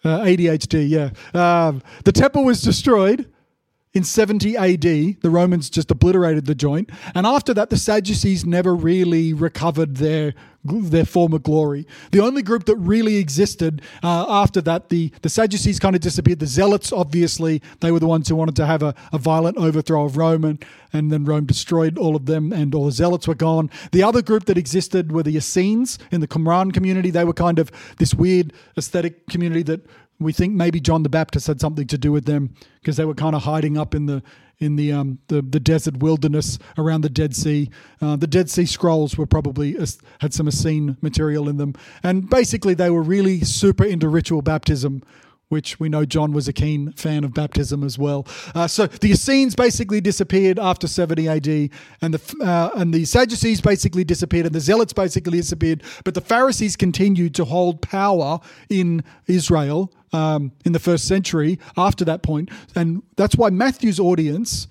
uh, 0.08 0.24
ADHD, 0.24 0.90
yeah. 0.90 1.10
Um, 1.34 1.82
the 2.04 2.12
temple 2.12 2.44
was 2.46 2.62
destroyed 2.62 3.30
in 3.98 4.04
70 4.04 4.56
AD. 4.56 4.82
The 4.82 5.30
Romans 5.30 5.70
just 5.70 5.90
obliterated 5.90 6.46
the 6.46 6.56
joint. 6.56 6.92
And 7.16 7.26
after 7.26 7.54
that, 7.56 7.72
the 7.72 7.78
Sadducees 7.78 8.46
never 8.46 8.76
really 8.76 9.34
recovered 9.34 9.98
their 9.98 10.34
their 10.64 11.06
former 11.06 11.40
glory. 11.40 11.88
The 12.12 12.20
only 12.20 12.42
group 12.42 12.66
that 12.66 12.76
really 12.76 13.16
existed 13.18 13.82
uh, 14.04 14.26
after 14.28 14.60
that, 14.62 14.90
the, 14.90 15.14
the 15.22 15.30
Sadducees 15.30 15.80
kind 15.80 15.96
of 15.96 16.02
disappeared. 16.02 16.40
The 16.40 16.46
Zealots, 16.46 16.92
obviously, 16.92 17.62
they 17.80 17.90
were 17.90 18.02
the 18.02 18.08
ones 18.08 18.28
who 18.28 18.36
wanted 18.36 18.58
to 18.58 18.66
have 18.66 18.84
a, 18.84 18.94
a 19.14 19.18
violent 19.18 19.56
overthrow 19.56 20.04
of 20.04 20.18
Rome, 20.18 20.44
and, 20.44 20.66
and 20.92 21.10
then 21.10 21.24
Rome 21.24 21.46
destroyed 21.46 21.98
all 21.98 22.18
of 22.18 22.26
them, 22.26 22.52
and 22.52 22.76
all 22.76 22.86
the 22.86 22.92
Zealots 22.92 23.30
were 23.30 23.36
gone. 23.36 23.70
The 23.94 24.04
other 24.04 24.22
group 24.22 24.44
that 24.46 24.58
existed 24.58 25.14
were 25.14 25.24
the 25.24 25.38
Essenes 25.38 26.00
in 26.12 26.20
the 26.20 26.28
Qumran 26.28 26.74
community. 26.74 27.12
They 27.12 27.24
were 27.24 27.34
kind 27.34 27.60
of 27.60 27.72
this 27.98 28.14
weird 28.14 28.52
aesthetic 28.78 29.28
community 29.28 29.64
that 29.64 29.86
we 30.20 30.34
think 30.34 30.54
maybe 30.54 30.80
John 30.80 31.04
the 31.04 31.10
Baptist 31.10 31.48
had 31.48 31.62
something 31.62 31.88
to 31.88 31.98
do 31.98 32.12
with 32.12 32.26
them 32.26 32.54
because 32.82 32.98
they 32.98 33.06
were 33.06 33.14
kind 33.14 33.36
of 33.36 33.44
hiding 33.44 33.78
up 33.78 33.94
in 33.94 34.06
the 34.06 34.24
in 34.60 34.76
the 34.76 34.92
um, 34.92 35.20
the, 35.28 35.42
the 35.42 35.60
desert 35.60 35.98
wilderness 35.98 36.58
around 36.78 37.02
the 37.02 37.10
Dead 37.10 37.36
Sea. 37.36 37.70
Uh, 38.02 38.16
the 38.16 38.28
Dead 38.28 38.50
Sea 38.50 38.66
Scrolls 38.66 39.18
were 39.18 39.28
probably 39.28 39.78
had 40.20 40.34
some 40.34 40.48
Essene 40.48 40.98
material 41.02 41.48
in 41.48 41.58
them, 41.58 41.74
and 42.04 42.30
basically 42.30 42.74
they 42.74 42.90
were 42.90 43.04
really 43.04 43.42
super 43.42 43.84
into 43.84 44.10
ritual 44.10 44.42
baptism, 44.42 45.04
which 45.50 45.80
we 45.80 45.88
know 45.88 46.06
John 46.06 46.34
was 46.34 46.48
a 46.48 46.54
keen 46.54 46.92
fan 46.94 47.24
of 47.24 47.34
baptism 47.34 47.84
as 47.84 47.98
well. 47.98 48.28
Uh, 48.54 48.68
so 48.68 48.88
the 48.88 49.12
Essenes 49.12 49.56
basically 49.56 50.02
disappeared 50.02 50.60
after 50.60 50.88
70 50.88 51.28
AD, 51.28 51.48
and 52.02 52.14
the 52.14 52.46
uh, 52.46 52.72
and 52.76 52.94
the 52.94 53.06
Sadducees 53.06 53.62
basically 53.62 54.04
disappeared, 54.04 54.46
and 54.46 54.56
the 54.56 54.60
Zealots 54.60 54.94
basically 54.94 55.38
disappeared. 55.38 55.84
But 56.04 56.14
the 56.14 56.22
Pharisees 56.22 56.76
continued 56.76 57.36
to 57.36 57.46
hold 57.46 57.82
power 57.82 58.40
in 58.70 59.04
Israel 59.28 59.94
um, 60.14 60.52
in 60.66 60.74
the 60.74 60.80
first 60.80 61.08
century 61.08 61.60
after 61.78 62.04
that 62.06 62.24
point, 62.24 62.50
and 62.76 63.04
that's 63.16 63.36
why 63.36 63.50
Matthew's 63.50 64.00
audience. 64.00 64.68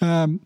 Um, 0.00 0.40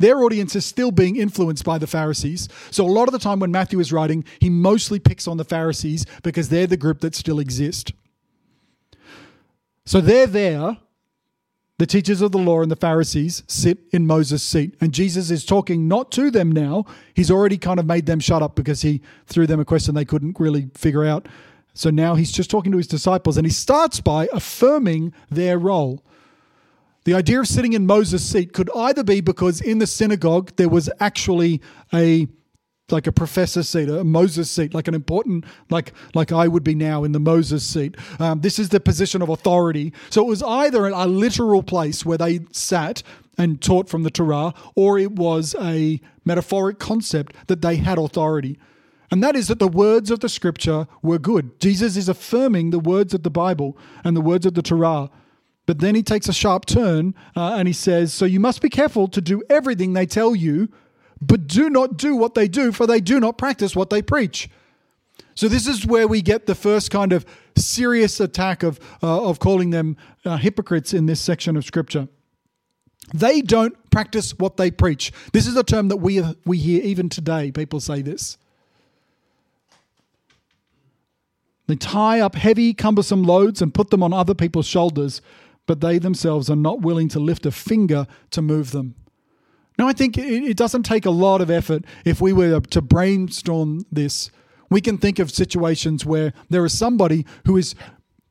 their 0.00 0.24
audience 0.24 0.56
is 0.56 0.66
still 0.66 0.90
being 0.90 1.14
influenced 1.14 1.64
by 1.64 1.78
the 1.78 1.86
Pharisees. 1.86 2.48
So, 2.72 2.84
a 2.84 2.90
lot 2.90 3.06
of 3.06 3.12
the 3.12 3.18
time 3.20 3.38
when 3.38 3.52
Matthew 3.52 3.78
is 3.78 3.92
writing, 3.92 4.24
he 4.40 4.50
mostly 4.50 4.98
picks 4.98 5.28
on 5.28 5.36
the 5.36 5.44
Pharisees 5.44 6.04
because 6.24 6.48
they're 6.48 6.66
the 6.66 6.76
group 6.76 7.00
that 7.00 7.14
still 7.14 7.38
exist. 7.38 7.92
So 9.86 10.00
they're 10.00 10.26
there. 10.26 10.78
the 11.78 11.86
teachers 11.86 12.20
of 12.20 12.30
the 12.30 12.38
law 12.38 12.62
and 12.62 12.70
the 12.70 12.76
Pharisees 12.76 13.42
sit 13.48 13.78
in 13.90 14.06
Moses' 14.06 14.42
seat. 14.42 14.76
And 14.80 14.94
Jesus 14.94 15.30
is 15.30 15.44
talking 15.44 15.88
not 15.88 16.12
to 16.12 16.30
them 16.30 16.52
now. 16.52 16.84
He's 17.14 17.30
already 17.30 17.58
kind 17.58 17.80
of 17.80 17.86
made 17.86 18.06
them 18.06 18.20
shut 18.20 18.42
up 18.42 18.54
because 18.54 18.82
he 18.82 19.02
threw 19.26 19.46
them 19.46 19.58
a 19.58 19.64
question 19.64 19.94
they 19.94 20.04
couldn't 20.04 20.38
really 20.38 20.70
figure 20.74 21.04
out. 21.04 21.26
So 21.74 21.90
now 21.90 22.14
he's 22.14 22.30
just 22.30 22.48
talking 22.48 22.70
to 22.70 22.78
his 22.78 22.86
disciples 22.86 23.36
and 23.36 23.44
he 23.44 23.52
starts 23.52 24.00
by 24.00 24.28
affirming 24.32 25.12
their 25.30 25.58
role. 25.58 26.04
The 27.04 27.14
idea 27.14 27.40
of 27.40 27.48
sitting 27.48 27.72
in 27.72 27.86
Moses' 27.86 28.24
seat 28.24 28.52
could 28.52 28.70
either 28.74 29.02
be 29.02 29.20
because 29.20 29.60
in 29.60 29.78
the 29.78 29.86
synagogue 29.86 30.52
there 30.54 30.68
was 30.68 30.88
actually 31.00 31.60
a 31.92 32.28
like 32.90 33.06
a 33.06 33.12
professor 33.12 33.62
seat, 33.62 33.88
a 33.88 34.04
Moses 34.04 34.50
seat, 34.50 34.74
like 34.74 34.88
an 34.88 34.94
important, 34.94 35.44
like 35.70 35.92
like 36.14 36.32
I 36.32 36.48
would 36.48 36.64
be 36.64 36.74
now 36.74 37.04
in 37.04 37.12
the 37.12 37.20
Moses 37.20 37.64
seat. 37.64 37.96
Um, 38.18 38.40
this 38.40 38.58
is 38.58 38.68
the 38.68 38.80
position 38.80 39.22
of 39.22 39.28
authority. 39.28 39.92
So 40.10 40.22
it 40.22 40.28
was 40.28 40.42
either 40.42 40.86
a 40.86 41.06
literal 41.06 41.62
place 41.62 42.04
where 42.04 42.18
they 42.18 42.40
sat 42.52 43.02
and 43.38 43.60
taught 43.60 43.88
from 43.88 44.02
the 44.02 44.10
Torah, 44.10 44.54
or 44.74 44.98
it 44.98 45.12
was 45.12 45.56
a 45.60 46.00
metaphoric 46.24 46.78
concept 46.78 47.34
that 47.46 47.62
they 47.62 47.76
had 47.76 47.98
authority. 47.98 48.58
And 49.10 49.22
that 49.22 49.36
is 49.36 49.48
that 49.48 49.58
the 49.58 49.68
words 49.68 50.10
of 50.10 50.20
the 50.20 50.28
scripture 50.28 50.86
were 51.02 51.18
good. 51.18 51.58
Jesus 51.60 51.96
is 51.96 52.08
affirming 52.08 52.70
the 52.70 52.78
words 52.78 53.14
of 53.14 53.22
the 53.22 53.30
Bible 53.30 53.76
and 54.02 54.16
the 54.16 54.20
words 54.20 54.46
of 54.46 54.54
the 54.54 54.62
Torah. 54.62 55.10
But 55.66 55.78
then 55.78 55.94
he 55.94 56.02
takes 56.02 56.28
a 56.28 56.32
sharp 56.32 56.66
turn 56.66 57.14
uh, 57.34 57.54
and 57.54 57.66
he 57.66 57.74
says, 57.74 58.12
So 58.12 58.24
you 58.24 58.40
must 58.40 58.60
be 58.60 58.68
careful 58.68 59.08
to 59.08 59.20
do 59.20 59.42
everything 59.48 59.92
they 59.92 60.06
tell 60.06 60.34
you 60.34 60.68
but 61.26 61.46
do 61.46 61.70
not 61.70 61.96
do 61.96 62.16
what 62.16 62.34
they 62.34 62.48
do, 62.48 62.72
for 62.72 62.86
they 62.86 63.00
do 63.00 63.20
not 63.20 63.38
practice 63.38 63.76
what 63.76 63.90
they 63.90 64.02
preach. 64.02 64.48
So 65.34 65.48
this 65.48 65.66
is 65.66 65.86
where 65.86 66.06
we 66.06 66.22
get 66.22 66.46
the 66.46 66.54
first 66.54 66.90
kind 66.90 67.12
of 67.12 67.24
serious 67.56 68.20
attack 68.20 68.62
of 68.62 68.78
uh, 69.02 69.28
of 69.28 69.38
calling 69.38 69.70
them 69.70 69.96
uh, 70.24 70.36
hypocrites 70.36 70.94
in 70.94 71.06
this 71.06 71.20
section 71.20 71.56
of 71.56 71.64
scripture. 71.64 72.08
They 73.12 73.40
don't 73.42 73.74
practice 73.90 74.38
what 74.38 74.56
they 74.56 74.70
preach. 74.70 75.12
This 75.32 75.46
is 75.46 75.56
a 75.56 75.64
term 75.64 75.88
that 75.88 75.96
we 75.98 76.22
we 76.44 76.58
hear 76.58 76.82
even 76.82 77.08
today. 77.08 77.50
People 77.50 77.80
say 77.80 78.02
this. 78.02 78.38
They 81.66 81.76
tie 81.76 82.20
up 82.20 82.34
heavy, 82.34 82.74
cumbersome 82.74 83.24
loads 83.24 83.62
and 83.62 83.72
put 83.72 83.90
them 83.90 84.02
on 84.02 84.12
other 84.12 84.34
people's 84.34 84.66
shoulders, 84.66 85.22
but 85.66 85.80
they 85.80 85.98
themselves 85.98 86.50
are 86.50 86.56
not 86.56 86.82
willing 86.82 87.08
to 87.08 87.18
lift 87.18 87.46
a 87.46 87.50
finger 87.50 88.06
to 88.30 88.42
move 88.42 88.70
them. 88.70 88.94
Now, 89.78 89.88
I 89.88 89.92
think 89.92 90.16
it 90.16 90.56
doesn't 90.56 90.84
take 90.84 91.04
a 91.04 91.10
lot 91.10 91.40
of 91.40 91.50
effort 91.50 91.84
if 92.04 92.20
we 92.20 92.32
were 92.32 92.60
to 92.60 92.82
brainstorm 92.82 93.84
this. 93.90 94.30
We 94.70 94.80
can 94.80 94.98
think 94.98 95.18
of 95.18 95.30
situations 95.30 96.06
where 96.06 96.32
there 96.48 96.64
is 96.64 96.76
somebody 96.76 97.26
who 97.46 97.56
is 97.56 97.74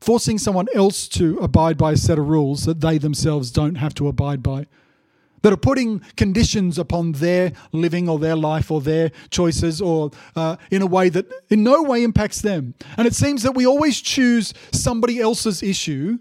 forcing 0.00 0.38
someone 0.38 0.68
else 0.74 1.08
to 1.08 1.38
abide 1.38 1.78
by 1.78 1.92
a 1.92 1.96
set 1.96 2.18
of 2.18 2.28
rules 2.28 2.64
that 2.64 2.80
they 2.80 2.98
themselves 2.98 3.50
don't 3.50 3.76
have 3.76 3.94
to 3.94 4.08
abide 4.08 4.42
by, 4.42 4.66
that 5.42 5.52
are 5.52 5.58
putting 5.58 6.00
conditions 6.16 6.78
upon 6.78 7.12
their 7.12 7.52
living 7.72 8.08
or 8.08 8.18
their 8.18 8.36
life 8.36 8.70
or 8.70 8.80
their 8.80 9.10
choices 9.30 9.80
or 9.80 10.10
uh, 10.36 10.56
in 10.70 10.80
a 10.80 10.86
way 10.86 11.10
that 11.10 11.26
in 11.50 11.62
no 11.62 11.82
way 11.82 12.02
impacts 12.02 12.40
them. 12.40 12.74
And 12.96 13.06
it 13.06 13.14
seems 13.14 13.42
that 13.42 13.54
we 13.54 13.66
always 13.66 14.00
choose 14.00 14.54
somebody 14.72 15.20
else's 15.20 15.62
issue 15.62 16.18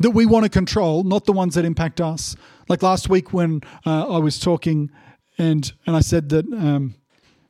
that 0.00 0.10
we 0.10 0.26
want 0.26 0.44
to 0.44 0.50
control, 0.50 1.04
not 1.04 1.24
the 1.24 1.32
ones 1.32 1.54
that 1.54 1.64
impact 1.64 2.00
us. 2.00 2.36
Like 2.68 2.82
last 2.82 3.08
week 3.08 3.32
when 3.32 3.62
uh, 3.84 4.14
I 4.14 4.18
was 4.18 4.38
talking 4.38 4.90
and 5.38 5.72
and 5.86 5.96
I 5.96 6.00
said 6.00 6.28
that 6.30 6.46
um, 6.52 6.94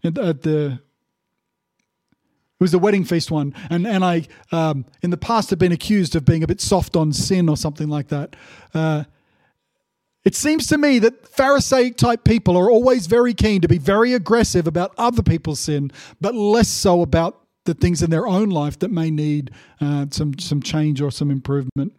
at, 0.02 0.14
the 0.14 0.78
it 2.54 2.60
was 2.60 2.72
the 2.72 2.78
wedding 2.78 3.04
feast 3.04 3.30
one, 3.30 3.54
and 3.70 3.86
and 3.86 4.04
I 4.04 4.26
um, 4.52 4.86
in 5.02 5.10
the 5.10 5.16
past 5.16 5.50
have 5.50 5.58
been 5.58 5.72
accused 5.72 6.16
of 6.16 6.24
being 6.24 6.42
a 6.42 6.46
bit 6.46 6.60
soft 6.60 6.96
on 6.96 7.12
sin 7.12 7.48
or 7.48 7.56
something 7.56 7.88
like 7.88 8.08
that. 8.08 8.36
Uh, 8.72 9.04
it 10.24 10.34
seems 10.34 10.66
to 10.68 10.78
me 10.78 10.98
that 11.00 11.28
Pharisaic 11.28 11.98
type 11.98 12.24
people 12.24 12.56
are 12.56 12.70
always 12.70 13.06
very 13.06 13.34
keen 13.34 13.60
to 13.60 13.68
be 13.68 13.76
very 13.76 14.14
aggressive 14.14 14.66
about 14.66 14.94
other 14.96 15.22
people's 15.22 15.60
sin, 15.60 15.90
but 16.18 16.34
less 16.34 16.68
so 16.68 17.02
about 17.02 17.42
the 17.64 17.74
things 17.74 18.02
in 18.02 18.08
their 18.08 18.26
own 18.26 18.48
life 18.48 18.78
that 18.78 18.90
may 18.90 19.10
need 19.10 19.50
uh, 19.80 20.06
some 20.10 20.38
some 20.38 20.62
change 20.62 21.00
or 21.00 21.10
some 21.10 21.30
improvement. 21.30 21.92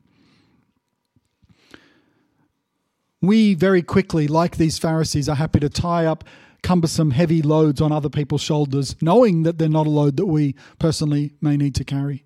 We 3.22 3.54
very 3.54 3.82
quickly, 3.82 4.28
like 4.28 4.58
these 4.58 4.78
Pharisees, 4.78 5.28
are 5.30 5.36
happy 5.36 5.60
to 5.60 5.70
tie 5.70 6.06
up 6.06 6.24
cumbersome, 6.62 7.12
heavy 7.12 7.42
loads 7.42 7.80
on 7.80 7.92
other 7.92 8.10
people's 8.10 8.42
shoulders, 8.42 8.96
knowing 9.02 9.44
that 9.44 9.58
they're 9.58 9.70
not 9.70 9.88
a 9.88 9.90
load 9.90 10.18
that 10.18 10.26
we 10.26 10.56
personally 10.80 11.34
may 11.40 11.58
need 11.58 11.76
to 11.76 11.84
carry. 11.84 12.24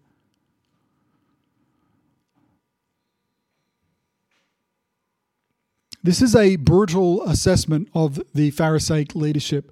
This 6.01 6.21
is 6.21 6.35
a 6.35 6.55
brutal 6.55 7.21
assessment 7.23 7.89
of 7.93 8.21
the 8.33 8.51
Pharisaic 8.51 9.13
leadership. 9.15 9.71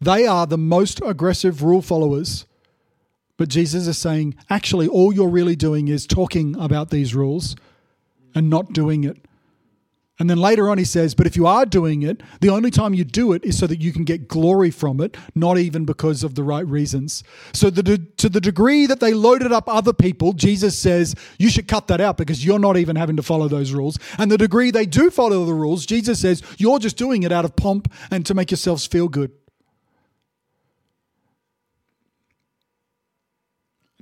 They 0.00 0.26
are 0.26 0.46
the 0.46 0.56
most 0.56 1.02
aggressive 1.04 1.62
rule 1.62 1.82
followers. 1.82 2.46
But 3.36 3.50
Jesus 3.50 3.86
is 3.86 3.98
saying, 3.98 4.34
actually, 4.48 4.88
all 4.88 5.12
you're 5.12 5.28
really 5.28 5.56
doing 5.56 5.88
is 5.88 6.06
talking 6.06 6.56
about 6.56 6.90
these 6.90 7.14
rules 7.14 7.54
and 8.34 8.48
not 8.48 8.72
doing 8.72 9.04
it. 9.04 9.27
And 10.20 10.28
then 10.28 10.38
later 10.38 10.68
on, 10.68 10.78
he 10.78 10.84
says, 10.84 11.14
But 11.14 11.26
if 11.26 11.36
you 11.36 11.46
are 11.46 11.64
doing 11.64 12.02
it, 12.02 12.22
the 12.40 12.50
only 12.50 12.70
time 12.70 12.92
you 12.92 13.04
do 13.04 13.32
it 13.32 13.44
is 13.44 13.56
so 13.56 13.66
that 13.68 13.80
you 13.80 13.92
can 13.92 14.04
get 14.04 14.26
glory 14.26 14.70
from 14.70 15.00
it, 15.00 15.16
not 15.34 15.58
even 15.58 15.84
because 15.84 16.24
of 16.24 16.34
the 16.34 16.42
right 16.42 16.66
reasons. 16.66 17.22
So, 17.52 17.70
the, 17.70 17.98
to 18.16 18.28
the 18.28 18.40
degree 18.40 18.86
that 18.86 18.98
they 18.98 19.14
loaded 19.14 19.52
up 19.52 19.68
other 19.68 19.92
people, 19.92 20.32
Jesus 20.32 20.76
says, 20.76 21.14
You 21.38 21.48
should 21.48 21.68
cut 21.68 21.86
that 21.86 22.00
out 22.00 22.16
because 22.16 22.44
you're 22.44 22.58
not 22.58 22.76
even 22.76 22.96
having 22.96 23.16
to 23.16 23.22
follow 23.22 23.46
those 23.46 23.72
rules. 23.72 23.98
And 24.18 24.30
the 24.30 24.38
degree 24.38 24.72
they 24.72 24.86
do 24.86 25.10
follow 25.10 25.44
the 25.44 25.54
rules, 25.54 25.86
Jesus 25.86 26.20
says, 26.20 26.42
You're 26.58 26.80
just 26.80 26.96
doing 26.96 27.22
it 27.22 27.30
out 27.30 27.44
of 27.44 27.54
pomp 27.54 27.92
and 28.10 28.26
to 28.26 28.34
make 28.34 28.50
yourselves 28.50 28.86
feel 28.86 29.06
good. 29.08 29.30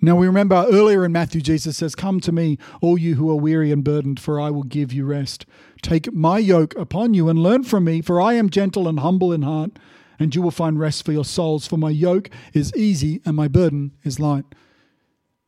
Now 0.07 0.15
we 0.15 0.29
remember 0.29 0.65
earlier 0.71 1.05
in 1.05 1.11
Matthew, 1.11 1.41
Jesus 1.41 1.79
says, 1.79 1.97
Come 1.97 2.21
to 2.21 2.31
me, 2.31 2.59
all 2.81 2.97
you 2.97 3.17
who 3.17 3.29
are 3.29 3.35
weary 3.35 3.73
and 3.73 3.83
burdened, 3.83 4.21
for 4.21 4.41
I 4.41 4.51
will 4.51 4.63
give 4.63 4.93
you 4.93 5.05
rest. 5.05 5.47
Take 5.83 6.13
my 6.13 6.39
yoke 6.39 6.77
upon 6.77 7.13
you 7.13 7.29
and 7.29 7.41
learn 7.41 7.65
from 7.65 7.83
me, 7.83 8.03
for 8.03 8.21
I 8.21 8.35
am 8.35 8.49
gentle 8.49 8.87
and 8.87 9.01
humble 9.01 9.33
in 9.33 9.43
heart, 9.43 9.81
and 10.21 10.33
you 10.33 10.43
will 10.43 10.53
find 10.53 10.79
rest 10.79 11.05
for 11.05 11.11
your 11.11 11.25
souls. 11.25 11.67
For 11.67 11.77
my 11.77 11.91
yoke 11.91 12.31
is 12.53 12.73
easy 12.77 13.21
and 13.25 13.35
my 13.35 13.49
burden 13.49 13.95
is 14.05 14.21
light. 14.21 14.45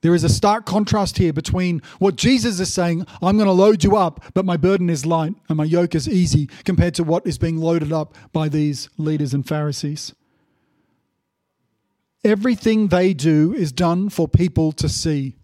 There 0.02 0.12
is 0.12 0.24
a 0.24 0.28
stark 0.28 0.66
contrast 0.66 1.18
here 1.18 1.32
between 1.32 1.80
what 2.00 2.16
Jesus 2.16 2.58
is 2.58 2.74
saying, 2.74 3.06
I'm 3.22 3.36
going 3.36 3.46
to 3.46 3.52
load 3.52 3.84
you 3.84 3.94
up, 3.96 4.24
but 4.34 4.44
my 4.44 4.56
burden 4.56 4.90
is 4.90 5.06
light 5.06 5.34
and 5.48 5.56
my 5.56 5.64
yoke 5.66 5.94
is 5.94 6.08
easy, 6.08 6.48
compared 6.64 6.96
to 6.96 7.04
what 7.04 7.24
is 7.28 7.38
being 7.38 7.58
loaded 7.58 7.92
up 7.92 8.16
by 8.32 8.48
these 8.48 8.88
leaders 8.98 9.34
and 9.34 9.46
Pharisees. 9.46 10.14
Everything 12.24 12.88
they 12.88 13.14
do 13.14 13.54
is 13.54 13.72
done 13.72 14.08
for 14.08 14.26
people 14.28 14.72
to 14.72 14.88
see. 14.88 15.36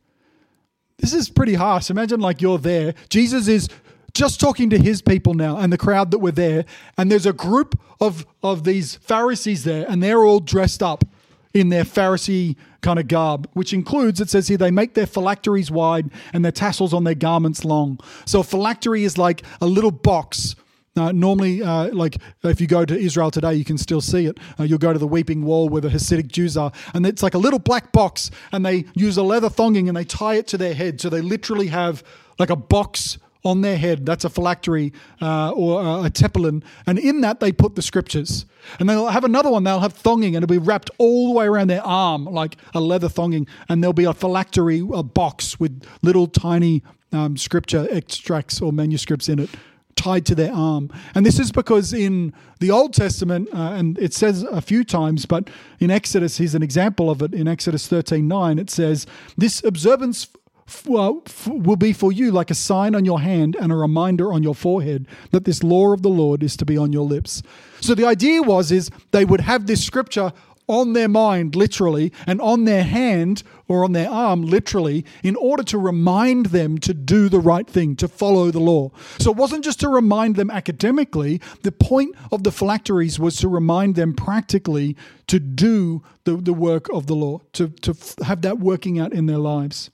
This 0.98 1.12
is 1.12 1.28
pretty 1.28 1.54
harsh. 1.54 1.90
Imagine 1.90 2.20
like 2.20 2.40
you're 2.40 2.58
there. 2.58 2.94
Jesus 3.08 3.48
is 3.48 3.68
just 4.12 4.38
talking 4.40 4.70
to 4.70 4.78
his 4.78 5.02
people 5.02 5.34
now 5.34 5.56
and 5.56 5.72
the 5.72 5.78
crowd 5.78 6.10
that 6.12 6.18
were 6.18 6.32
there, 6.32 6.64
and 6.96 7.10
there's 7.10 7.26
a 7.26 7.32
group 7.32 7.78
of, 8.00 8.26
of 8.42 8.64
these 8.64 8.94
Pharisees 8.96 9.64
there, 9.64 9.84
and 9.88 10.02
they're 10.02 10.24
all 10.24 10.40
dressed 10.40 10.82
up 10.82 11.04
in 11.52 11.68
their 11.68 11.84
Pharisee 11.84 12.56
kind 12.80 12.98
of 12.98 13.08
garb, 13.08 13.48
which 13.54 13.72
includes, 13.72 14.20
it 14.20 14.28
says 14.28 14.48
here, 14.48 14.58
they 14.58 14.70
make 14.70 14.94
their 14.94 15.06
phylacteries 15.06 15.70
wide 15.70 16.10
and 16.32 16.44
their 16.44 16.52
tassels 16.52 16.92
on 16.92 17.04
their 17.04 17.14
garments 17.14 17.64
long. 17.64 17.98
So 18.26 18.40
a 18.40 18.44
phylactery 18.44 19.04
is 19.04 19.16
like 19.16 19.42
a 19.60 19.66
little 19.66 19.92
box 19.92 20.54
uh, 20.96 21.10
normally, 21.10 21.62
uh, 21.62 21.92
like 21.92 22.18
if 22.44 22.60
you 22.60 22.66
go 22.68 22.84
to 22.84 22.96
Israel 22.96 23.30
today, 23.30 23.54
you 23.54 23.64
can 23.64 23.78
still 23.78 24.00
see 24.00 24.26
it. 24.26 24.38
Uh, 24.58 24.62
you'll 24.62 24.78
go 24.78 24.92
to 24.92 24.98
the 24.98 25.08
Weeping 25.08 25.44
Wall 25.44 25.68
where 25.68 25.80
the 25.80 25.88
Hasidic 25.88 26.28
Jews 26.28 26.56
are, 26.56 26.70
and 26.94 27.04
it's 27.04 27.22
like 27.22 27.34
a 27.34 27.38
little 27.38 27.58
black 27.58 27.90
box, 27.90 28.30
and 28.52 28.64
they 28.64 28.84
use 28.94 29.16
a 29.16 29.22
leather 29.22 29.48
thonging 29.48 29.88
and 29.88 29.96
they 29.96 30.04
tie 30.04 30.34
it 30.34 30.46
to 30.48 30.58
their 30.58 30.74
head. 30.74 31.00
So 31.00 31.08
they 31.08 31.20
literally 31.20 31.66
have 31.68 32.04
like 32.38 32.50
a 32.50 32.56
box 32.56 33.18
on 33.44 33.60
their 33.60 33.76
head. 33.76 34.06
That's 34.06 34.24
a 34.24 34.30
phylactery 34.30 34.92
uh, 35.20 35.50
or 35.50 35.80
a 36.06 36.10
tefillin, 36.10 36.62
and 36.86 36.98
in 36.98 37.22
that 37.22 37.40
they 37.40 37.50
put 37.50 37.74
the 37.74 37.82
scriptures. 37.82 38.46
And 38.78 38.88
they'll 38.88 39.08
have 39.08 39.24
another 39.24 39.50
one. 39.50 39.64
They'll 39.64 39.80
have 39.80 39.94
thonging, 39.94 40.28
and 40.28 40.36
it'll 40.36 40.46
be 40.46 40.58
wrapped 40.58 40.90
all 40.98 41.28
the 41.28 41.34
way 41.34 41.46
around 41.46 41.70
their 41.70 41.84
arm, 41.84 42.24
like 42.24 42.56
a 42.72 42.80
leather 42.80 43.08
thonging. 43.08 43.48
And 43.68 43.82
there'll 43.82 43.92
be 43.92 44.04
a 44.04 44.14
phylactery, 44.14 44.80
a 44.94 45.02
box 45.02 45.58
with 45.58 45.84
little 46.02 46.28
tiny 46.28 46.84
um, 47.12 47.36
scripture 47.36 47.88
extracts 47.90 48.60
or 48.60 48.72
manuscripts 48.72 49.28
in 49.28 49.40
it 49.40 49.50
tied 49.96 50.26
to 50.26 50.34
their 50.34 50.52
arm. 50.52 50.90
And 51.14 51.24
this 51.24 51.38
is 51.38 51.52
because 51.52 51.92
in 51.92 52.32
the 52.60 52.70
Old 52.70 52.94
Testament, 52.94 53.48
uh, 53.52 53.72
and 53.72 53.98
it 53.98 54.14
says 54.14 54.42
a 54.42 54.60
few 54.60 54.84
times, 54.84 55.26
but 55.26 55.48
in 55.80 55.90
Exodus, 55.90 56.38
here's 56.38 56.54
an 56.54 56.62
example 56.62 57.10
of 57.10 57.22
it. 57.22 57.34
In 57.34 57.48
Exodus 57.48 57.86
13 57.86 58.26
9, 58.26 58.58
it 58.58 58.70
says, 58.70 59.06
This 59.36 59.62
observance 59.64 60.28
f- 60.66 60.86
will 60.86 61.76
be 61.76 61.92
for 61.92 62.12
you 62.12 62.30
like 62.30 62.50
a 62.50 62.54
sign 62.54 62.94
on 62.94 63.04
your 63.04 63.20
hand 63.20 63.56
and 63.60 63.70
a 63.72 63.76
reminder 63.76 64.32
on 64.32 64.42
your 64.42 64.54
forehead 64.54 65.06
that 65.30 65.44
this 65.44 65.62
law 65.62 65.92
of 65.92 66.02
the 66.02 66.08
Lord 66.08 66.42
is 66.42 66.56
to 66.56 66.64
be 66.64 66.76
on 66.76 66.92
your 66.92 67.04
lips. 67.04 67.42
So 67.80 67.94
the 67.94 68.06
idea 68.06 68.42
was 68.42 68.72
is 68.72 68.90
they 69.10 69.24
would 69.24 69.42
have 69.42 69.66
this 69.66 69.84
scripture 69.84 70.32
on 70.66 70.94
their 70.94 71.09
mind, 71.09 71.54
literally, 71.54 72.12
and 72.26 72.40
on 72.40 72.64
their 72.64 72.85
hand 72.85 73.42
or 73.68 73.85
on 73.85 73.92
their 73.92 74.09
arm, 74.11 74.42
literally, 74.42 75.04
in 75.23 75.37
order 75.37 75.62
to 75.62 75.78
remind 75.78 76.47
them 76.47 76.78
to 76.78 76.94
do 76.94 77.28
the 77.28 77.40
right 77.40 77.66
thing, 77.66 77.97
to 77.97 78.09
follow 78.09 78.50
the 78.50 78.61
law. 78.61 78.90
So 79.18 79.30
it 79.30 79.37
wasn't 79.37 79.64
just 79.64 79.80
to 79.80 79.88
remind 79.88 80.37
them 80.37 80.50
academically, 80.50 81.40
the 81.62 81.73
point 81.73 82.14
of 82.33 82.44
the 82.44 82.52
phylacteries 82.52 83.18
was 83.18 83.37
to 83.37 83.49
remind 83.49 83.94
them 83.94 84.14
practically 84.14 84.97
to 85.26 85.38
do 85.38 86.02
the, 86.25 86.37
the 86.37 86.54
work 86.54 86.88
of 86.90 87.06
the 87.06 87.14
law, 87.14 87.40
to, 87.52 87.68
to 87.68 87.94
have 88.25 88.42
that 88.42 88.59
working 88.59 88.99
out 88.99 89.12
in 89.12 89.26
their 89.26 89.38
lives. 89.38 89.90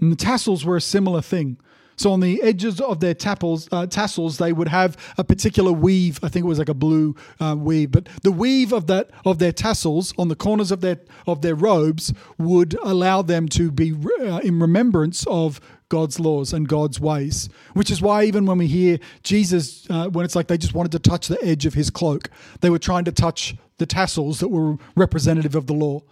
And 0.00 0.12
the 0.12 0.16
tassels 0.16 0.64
were 0.64 0.76
a 0.76 0.80
similar 0.80 1.22
thing. 1.22 1.58
So 1.98 2.12
on 2.12 2.20
the 2.20 2.40
edges 2.42 2.80
of 2.80 3.00
their 3.00 3.12
tapples, 3.12 3.68
uh, 3.72 3.86
tassels, 3.86 4.38
they 4.38 4.52
would 4.52 4.68
have 4.68 4.96
a 5.18 5.24
particular 5.24 5.72
weave. 5.72 6.20
I 6.22 6.28
think 6.28 6.44
it 6.44 6.48
was 6.48 6.60
like 6.60 6.68
a 6.68 6.74
blue 6.74 7.16
uh, 7.40 7.56
weave, 7.58 7.90
but 7.90 8.08
the 8.22 8.32
weave 8.32 8.72
of 8.72 8.86
that 8.86 9.10
of 9.24 9.38
their 9.38 9.52
tassels 9.52 10.14
on 10.16 10.28
the 10.28 10.36
corners 10.36 10.70
of 10.70 10.80
their 10.80 11.00
of 11.26 11.42
their 11.42 11.56
robes 11.56 12.12
would 12.38 12.74
allow 12.82 13.20
them 13.22 13.48
to 13.50 13.70
be 13.72 13.94
uh, 14.20 14.38
in 14.38 14.60
remembrance 14.60 15.26
of 15.26 15.60
God's 15.88 16.20
laws 16.20 16.52
and 16.52 16.68
God's 16.68 17.00
ways. 17.00 17.48
Which 17.74 17.90
is 17.90 18.00
why 18.00 18.24
even 18.24 18.46
when 18.46 18.58
we 18.58 18.68
hear 18.68 18.98
Jesus, 19.24 19.88
uh, 19.90 20.08
when 20.08 20.24
it's 20.24 20.36
like 20.36 20.46
they 20.46 20.58
just 20.58 20.74
wanted 20.74 20.92
to 20.92 20.98
touch 21.00 21.28
the 21.28 21.42
edge 21.44 21.66
of 21.66 21.74
his 21.74 21.90
cloak, 21.90 22.30
they 22.60 22.70
were 22.70 22.78
trying 22.78 23.04
to 23.06 23.12
touch 23.12 23.56
the 23.78 23.86
tassels 23.86 24.40
that 24.40 24.48
were 24.48 24.76
representative 24.94 25.54
of 25.54 25.66
the 25.66 25.74
law. 25.74 26.02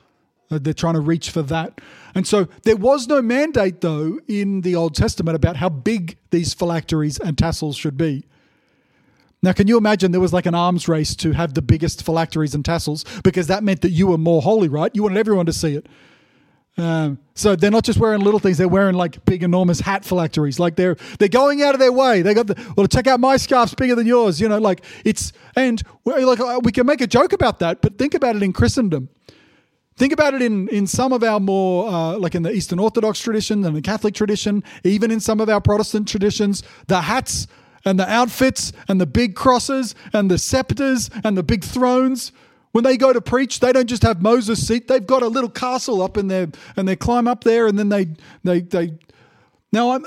Uh, 0.51 0.59
they're 0.61 0.73
trying 0.73 0.95
to 0.95 1.01
reach 1.01 1.31
for 1.31 1.43
that. 1.43 1.81
And 2.15 2.27
so 2.27 2.47
there 2.63 2.77
was 2.77 3.09
no 3.09 3.21
mandate, 3.21 3.81
though, 3.81 4.21
in 4.29 4.61
the 4.61 4.75
Old 4.75 4.95
Testament 4.95 5.35
about 5.35 5.57
how 5.57 5.69
big 5.69 6.17
these 6.31 6.55
phylacteries 6.55 7.19
and 7.19 7.37
tassels 7.37 7.77
should 7.77 7.97
be. 7.97 8.25
Now, 9.43 9.53
can 9.53 9.69
you 9.69 9.77
imagine 9.77 10.13
there 10.13 10.21
was 10.21 10.33
like 10.33 10.47
an 10.47 10.55
arms 10.55 10.89
race 10.89 11.15
to 11.17 11.33
have 11.33 11.55
the 11.55 11.63
biggest 11.63 12.05
phylacteries 12.05 12.55
and 12.55 12.65
tassels 12.65 13.05
because 13.23 13.49
that 13.49 13.63
meant 13.63 13.83
that 13.83 13.91
you 13.91 14.07
were 14.07 14.19
more 14.19 14.43
holy, 14.43 14.69
right? 14.69 14.91
You 14.95 15.03
wanted 15.03 15.19
everyone 15.19 15.47
to 15.47 15.53
see 15.53 15.75
it. 15.75 15.87
Um, 16.79 17.19
so 17.35 17.57
they're 17.57 17.71
not 17.71 17.85
just 17.85 17.99
wearing 17.99 18.21
little 18.21 18.41
things; 18.41 18.59
they're 18.59 18.69
wearing 18.69 18.97
like 18.97 19.25
big, 19.25 19.43
enormous 19.43 19.81
hat 19.81 20.05
phylacteries. 20.05 20.59
Like 20.59 20.77
they're 20.77 20.97
they're 21.19 21.29
going 21.29 21.63
out 21.63 21.75
of 21.75 21.81
their 21.81 21.93
way. 21.93 22.21
They 22.21 22.35
got 22.35 22.49
the 22.49 22.73
well, 22.77 22.87
check 22.87 23.07
out 23.07 23.19
my 23.19 23.39
scarf's 23.39 23.75
bigger 23.75 23.95
than 23.95 24.07
yours. 24.07 24.41
You 24.41 24.49
know, 24.49 24.59
like 24.59 24.85
it's 25.05 25.33
and 25.55 25.83
like 26.05 26.39
we 26.63 26.73
can 26.73 26.87
make 26.87 27.01
a 27.01 27.07
joke 27.07 27.33
about 27.33 27.61
that, 27.61 27.81
but 27.81 27.97
think 27.97 28.15
about 28.15 28.37
it 28.37 28.43
in 28.43 28.53
Christendom. 28.53 29.09
Think 29.97 30.13
about 30.13 30.35
it 30.35 30.43
in, 30.43 30.69
in 30.69 30.87
some 30.87 31.13
of 31.15 31.23
our 31.23 31.41
more, 31.41 31.89
uh, 31.89 32.19
like 32.19 32.35
in 32.35 32.43
the 32.43 32.53
Eastern 32.53 32.79
Orthodox 32.79 33.19
tradition 33.19 33.65
and 33.65 33.75
the 33.75 33.81
Catholic 33.81 34.15
tradition, 34.15 34.63
even 34.85 35.11
in 35.11 35.21
some 35.21 35.41
of 35.41 35.49
our 35.49 35.61
Protestant 35.61 36.07
traditions, 36.07 36.63
the 36.87 37.01
hats 37.01 37.47
and 37.87 37.99
the 37.99 38.11
outfits 38.11 38.73
and 38.89 39.01
the 39.01 39.07
big 39.07 39.35
crosses 39.35 39.95
and 40.13 40.31
the 40.31 40.37
scepters 40.37 41.09
and 41.25 41.37
the 41.37 41.43
big 41.43 41.65
thrones. 41.65 42.33
When 42.73 42.85
they 42.85 42.99
go 42.99 43.15
to 43.15 43.23
preach, 43.23 43.61
they 43.61 43.73
don't 43.73 43.87
just 43.87 44.03
have 44.03 44.21
Moses' 44.21 44.67
seat. 44.67 44.87
They've 44.87 45.07
got 45.07 45.23
a 45.23 45.29
little 45.29 45.49
castle 45.49 46.03
up 46.03 46.19
in 46.19 46.29
there 46.29 46.49
and 46.77 46.87
they 46.87 46.97
climb 46.97 47.27
up 47.27 47.43
there 47.43 47.67
and 47.67 47.79
then 47.79 47.89
they, 47.89 48.09
they, 48.45 48.61
they. 48.61 48.99
Now, 49.73 49.93
I'm, 49.93 50.05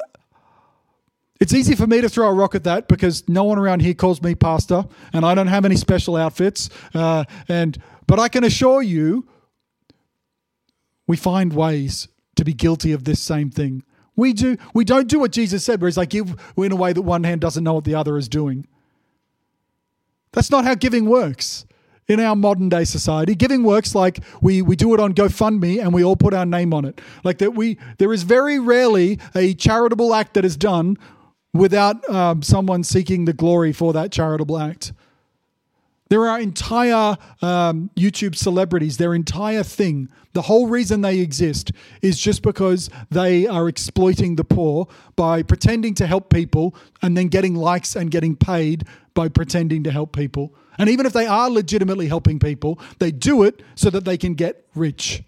it's 1.40 1.54
easy 1.54 1.74
for 1.74 1.88
me 1.88 2.02
to 2.02 2.10
throw 2.10 2.28
a 2.28 2.34
rock 2.34 2.54
at 2.54 2.64
that 2.66 2.88
because 2.90 3.28
no 3.28 3.44
one 3.44 3.58
around 3.58 3.82
here 3.82 3.96
calls 3.96 4.22
me 4.22 4.36
pastor 4.36 4.86
and 5.14 5.26
I 5.26 5.34
don't 5.34 5.48
have 5.48 5.66
any 5.66 5.78
special 5.78 6.16
outfits. 6.16 6.70
Uh, 6.94 7.24
and, 7.48 7.82
but 8.06 8.20
I 8.20 8.28
can 8.28 8.44
assure 8.44 8.84
you, 8.84 9.28
we 11.10 11.18
find 11.18 11.54
ways 11.54 12.08
to 12.36 12.46
be 12.46 12.54
guilty 12.54 12.92
of 12.92 13.04
this 13.04 13.20
same 13.20 13.50
thing. 13.50 13.84
We 14.16 14.32
do 14.32 14.58
we 14.76 14.86
don't 14.86 15.08
do 15.08 15.20
what 15.20 15.32
Jesus 15.32 15.66
said, 15.66 15.82
where 15.82 15.88
he's 15.88 15.98
like 15.98 16.10
give 16.10 16.36
in 16.56 16.72
a 16.72 16.76
way 16.76 16.94
that 16.94 17.02
one 17.02 17.24
hand 17.24 17.42
doesn't 17.42 17.64
know 17.64 17.74
what 17.74 17.84
the 17.84 17.96
other 17.96 18.16
is 18.16 18.30
doing. 18.30 18.68
That's 20.34 20.52
not 20.52 20.66
how 20.66 20.76
giving 20.76 21.06
works 21.06 21.66
in 22.08 22.20
our 22.20 22.36
modern 22.36 22.70
day 22.70 22.84
society. 22.84 23.34
Giving 23.34 23.64
works 23.64 23.96
like 23.96 24.20
we, 24.40 24.62
we 24.62 24.76
do 24.76 24.94
it 24.94 25.00
on 25.00 25.16
GoFundMe 25.16 25.82
and 25.82 25.96
we 25.96 26.04
all 26.04 26.16
put 26.16 26.36
our 26.36 26.46
name 26.46 26.76
on 26.76 26.86
it. 26.86 27.02
Like 27.24 27.40
that 27.40 27.56
we 27.56 27.80
there 27.98 28.14
is 28.14 28.22
very 28.22 28.60
rarely 28.60 29.18
a 29.34 29.56
charitable 29.56 30.14
act 30.14 30.36
that 30.36 30.46
is 30.46 30.56
done 30.56 30.96
without 31.54 32.08
um, 32.08 32.44
someone 32.44 32.84
seeking 32.84 33.26
the 33.26 33.34
glory 33.34 33.74
for 33.74 33.94
that 33.94 34.12
charitable 34.12 34.60
act. 34.60 34.94
There 36.10 36.28
are 36.28 36.40
entire 36.40 37.18
um, 37.42 37.92
YouTube 37.96 38.36
celebrities, 38.36 38.98
their 38.98 39.14
entire 39.14 39.64
thing, 39.64 40.10
the 40.34 40.44
whole 40.44 40.68
reason 40.68 41.02
they 41.02 41.20
exist 41.20 41.72
is 42.02 42.20
just 42.20 42.44
because 42.44 42.90
they 43.10 43.48
are 43.48 43.68
exploiting 43.68 44.36
the 44.36 44.44
poor 44.44 44.88
by 45.16 45.42
pretending 45.42 45.96
to 45.96 46.08
help 46.08 46.30
people 46.30 46.76
and 47.02 47.18
then 47.18 47.28
getting 47.28 47.56
likes 47.56 47.96
and 47.96 48.12
getting 48.12 48.36
paid 48.36 48.86
by 49.16 49.28
pretending 49.28 49.84
to 49.84 49.92
help 49.92 50.16
people. 50.16 50.54
And 50.78 50.90
even 50.90 51.06
if 51.06 51.14
they 51.14 51.26
are 51.26 51.50
legitimately 51.50 52.08
helping 52.08 52.40
people, 52.40 52.80
they 53.00 53.12
do 53.12 53.44
it 53.44 53.62
so 53.76 53.90
that 53.90 54.06
they 54.06 54.18
can 54.18 54.36
get 54.36 54.66
rich. 54.76 55.24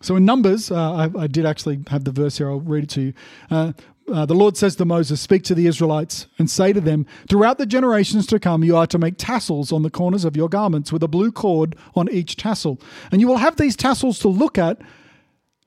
So 0.00 0.16
in 0.16 0.24
Numbers, 0.24 0.70
uh, 0.70 0.92
I, 0.92 1.22
I, 1.22 1.26
did 1.26 1.44
actually 1.44 1.80
have 1.88 2.04
the 2.04 2.12
verse 2.12 2.38
here. 2.38 2.48
I'll 2.48 2.60
read 2.60 2.84
it 2.84 2.90
to 2.90 3.00
you. 3.00 3.12
Uh, 3.50 3.72
uh, 4.12 4.24
the 4.24 4.34
Lord 4.34 4.56
says 4.56 4.76
to 4.76 4.84
Moses, 4.84 5.20
Speak 5.20 5.42
to 5.44 5.54
the 5.54 5.66
Israelites 5.66 6.26
and 6.38 6.48
say 6.48 6.72
to 6.72 6.80
them, 6.80 7.06
Throughout 7.28 7.58
the 7.58 7.66
generations 7.66 8.26
to 8.28 8.38
come, 8.38 8.64
you 8.64 8.76
are 8.76 8.86
to 8.86 8.98
make 8.98 9.14
tassels 9.18 9.72
on 9.72 9.82
the 9.82 9.90
corners 9.90 10.24
of 10.24 10.36
your 10.36 10.48
garments 10.48 10.92
with 10.92 11.02
a 11.02 11.08
blue 11.08 11.32
cord 11.32 11.76
on 11.94 12.08
each 12.10 12.36
tassel. 12.36 12.80
And 13.10 13.20
you 13.20 13.28
will 13.28 13.38
have 13.38 13.56
these 13.56 13.76
tassels 13.76 14.18
to 14.20 14.28
look 14.28 14.56
at. 14.56 14.80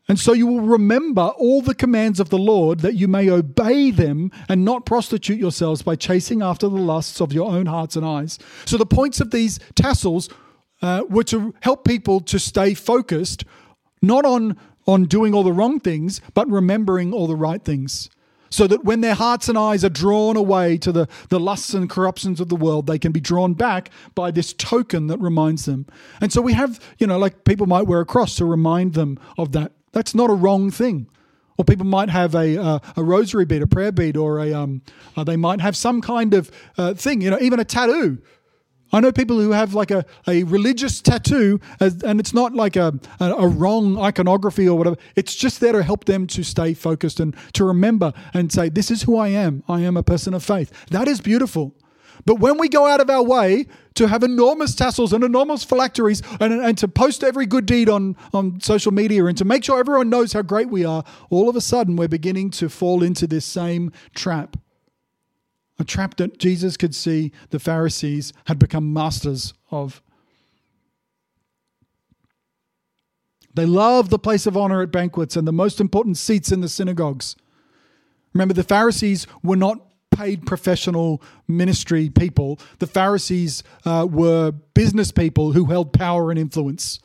And 0.07 0.19
so 0.19 0.33
you 0.33 0.47
will 0.47 0.61
remember 0.61 1.31
all 1.37 1.61
the 1.61 1.75
commands 1.75 2.19
of 2.19 2.29
the 2.29 2.37
Lord 2.37 2.79
that 2.79 2.95
you 2.95 3.07
may 3.07 3.29
obey 3.29 3.91
them 3.91 4.31
and 4.49 4.65
not 4.65 4.85
prostitute 4.85 5.39
yourselves 5.39 5.83
by 5.83 5.95
chasing 5.95 6.41
after 6.41 6.67
the 6.67 6.75
lusts 6.75 7.21
of 7.21 7.31
your 7.31 7.49
own 7.49 7.67
hearts 7.67 7.95
and 7.95 8.05
eyes. 8.05 8.39
So 8.65 8.77
the 8.77 8.85
points 8.85 9.21
of 9.21 9.31
these 9.31 9.59
tassels 9.75 10.29
uh, 10.81 11.03
were 11.07 11.23
to 11.25 11.53
help 11.61 11.85
people 11.85 12.19
to 12.21 12.39
stay 12.39 12.73
focused 12.73 13.45
not 14.01 14.25
on, 14.25 14.57
on 14.87 15.05
doing 15.05 15.33
all 15.33 15.43
the 15.43 15.53
wrong 15.53 15.79
things, 15.79 16.21
but 16.33 16.49
remembering 16.49 17.13
all 17.13 17.27
the 17.27 17.35
right 17.35 17.63
things. 17.63 18.09
So 18.49 18.67
that 18.67 18.83
when 18.83 18.99
their 18.99 19.13
hearts 19.13 19.47
and 19.47 19.57
eyes 19.57 19.85
are 19.85 19.89
drawn 19.89 20.35
away 20.35 20.77
to 20.79 20.91
the, 20.91 21.07
the 21.29 21.39
lusts 21.39 21.73
and 21.73 21.89
corruptions 21.89 22.41
of 22.41 22.49
the 22.49 22.55
world, 22.55 22.85
they 22.85 22.99
can 22.99 23.13
be 23.13 23.21
drawn 23.21 23.53
back 23.53 23.89
by 24.13 24.29
this 24.29 24.51
token 24.51 25.07
that 25.07 25.19
reminds 25.19 25.63
them. 25.65 25.85
And 26.19 26.33
so 26.33 26.41
we 26.41 26.51
have, 26.51 26.77
you 26.97 27.07
know, 27.07 27.17
like 27.17 27.45
people 27.45 27.65
might 27.65 27.83
wear 27.87 28.01
a 28.01 28.05
cross 28.05 28.35
to 28.35 28.45
remind 28.45 28.93
them 28.93 29.17
of 29.37 29.53
that. 29.53 29.71
That's 29.93 30.13
not 30.13 30.29
a 30.29 30.33
wrong 30.33 30.69
thing. 30.69 31.07
Or 31.57 31.63
people 31.63 31.85
might 31.85 32.09
have 32.09 32.35
a, 32.35 32.61
uh, 32.61 32.79
a 32.97 33.03
rosary 33.03 33.45
bead, 33.45 33.61
a 33.61 33.67
prayer 33.67 33.91
bead, 33.93 34.17
or 34.17 34.39
a, 34.39 34.51
um, 34.51 34.81
uh, 35.15 35.23
they 35.23 35.37
might 35.37 35.61
have 35.61 35.77
some 35.77 36.01
kind 36.01 36.33
of 36.33 36.51
uh, 36.77 36.93
thing, 36.93 37.21
you 37.21 37.29
know, 37.29 37.39
even 37.39 37.59
a 37.59 37.65
tattoo 37.65 38.21
I 38.91 38.99
know 38.99 39.11
people 39.11 39.39
who 39.39 39.51
have 39.51 39.73
like 39.73 39.91
a, 39.91 40.05
a 40.27 40.43
religious 40.43 41.01
tattoo, 41.01 41.59
and 41.79 42.19
it's 42.19 42.33
not 42.33 42.53
like 42.53 42.75
a, 42.75 42.99
a, 43.19 43.31
a, 43.31 43.47
wrong 43.47 43.97
iconography 43.97 44.67
or 44.67 44.77
whatever. 44.77 44.97
It's 45.15 45.35
just 45.35 45.59
there 45.59 45.71
to 45.71 45.83
help 45.83 46.05
them 46.05 46.27
to 46.27 46.43
stay 46.43 46.73
focused 46.73 47.19
and 47.19 47.35
to 47.53 47.63
remember 47.63 48.13
and 48.33 48.51
say, 48.51 48.69
This 48.69 48.91
is 48.91 49.03
who 49.03 49.17
I 49.17 49.29
am. 49.29 49.63
I 49.67 49.81
am 49.81 49.97
a 49.97 50.03
person 50.03 50.33
of 50.33 50.43
faith. 50.43 50.71
That 50.89 51.07
is 51.07 51.21
beautiful. 51.21 51.73
But 52.25 52.35
when 52.35 52.57
we 52.59 52.69
go 52.69 52.85
out 52.85 52.99
of 52.99 53.09
our 53.09 53.23
way 53.23 53.65
to 53.95 54.07
have 54.07 54.23
enormous 54.23 54.75
tassels 54.75 55.11
and 55.13 55.23
enormous 55.23 55.63
phylacteries 55.63 56.21
and, 56.39 56.53
and 56.53 56.77
to 56.77 56.87
post 56.87 57.23
every 57.23 57.45
good 57.45 57.65
deed 57.65 57.89
on, 57.89 58.15
on 58.33 58.59
social 58.59 58.91
media 58.91 59.25
and 59.25 59.37
to 59.37 59.45
make 59.45 59.63
sure 59.63 59.79
everyone 59.79 60.09
knows 60.09 60.33
how 60.33 60.41
great 60.41 60.69
we 60.69 60.85
are, 60.85 61.03
all 61.29 61.49
of 61.49 61.55
a 61.55 61.61
sudden 61.61 61.95
we're 61.95 62.07
beginning 62.07 62.51
to 62.51 62.69
fall 62.69 63.01
into 63.01 63.25
this 63.25 63.45
same 63.45 63.91
trap 64.13 64.57
a 65.79 65.83
trap 65.83 66.15
that 66.17 66.37
Jesus 66.37 66.77
could 66.77 66.93
see 66.93 67.31
the 67.49 67.59
Pharisees 67.59 68.33
had 68.45 68.59
become 68.59 68.93
masters 68.93 69.53
of. 69.71 70.01
They 73.53 73.65
loved 73.65 74.11
the 74.11 74.19
place 74.19 74.45
of 74.45 74.55
honor 74.55 74.81
at 74.81 74.91
banquets 74.91 75.35
and 75.35 75.47
the 75.47 75.51
most 75.51 75.81
important 75.81 76.17
seats 76.17 76.51
in 76.51 76.61
the 76.61 76.69
synagogues. 76.69 77.35
Remember, 78.33 78.53
the 78.53 78.63
Pharisees 78.63 79.27
were 79.43 79.57
not 79.57 79.85
paid 80.11 80.45
professional 80.45 81.21
ministry 81.47 82.09
people. 82.09 82.59
The 82.79 82.87
Pharisees 82.87 83.63
uh, 83.85 84.07
were 84.09 84.51
business 84.51 85.11
people 85.11 85.53
who 85.53 85.65
held 85.65 85.93
power 85.93 86.29
and 86.29 86.39
influence. 86.39 86.99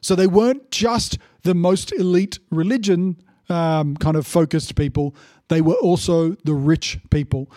So 0.00 0.14
they 0.14 0.26
weren't 0.26 0.70
just 0.70 1.18
the 1.42 1.54
most 1.54 1.92
elite 1.92 2.38
religion 2.50 3.16
um, 3.48 3.96
kind 3.96 4.16
of 4.16 4.26
focused 4.26 4.74
people, 4.74 5.14
they 5.48 5.60
were 5.60 5.74
also 5.74 6.30
the 6.44 6.54
rich 6.54 6.98
people. 7.10 7.50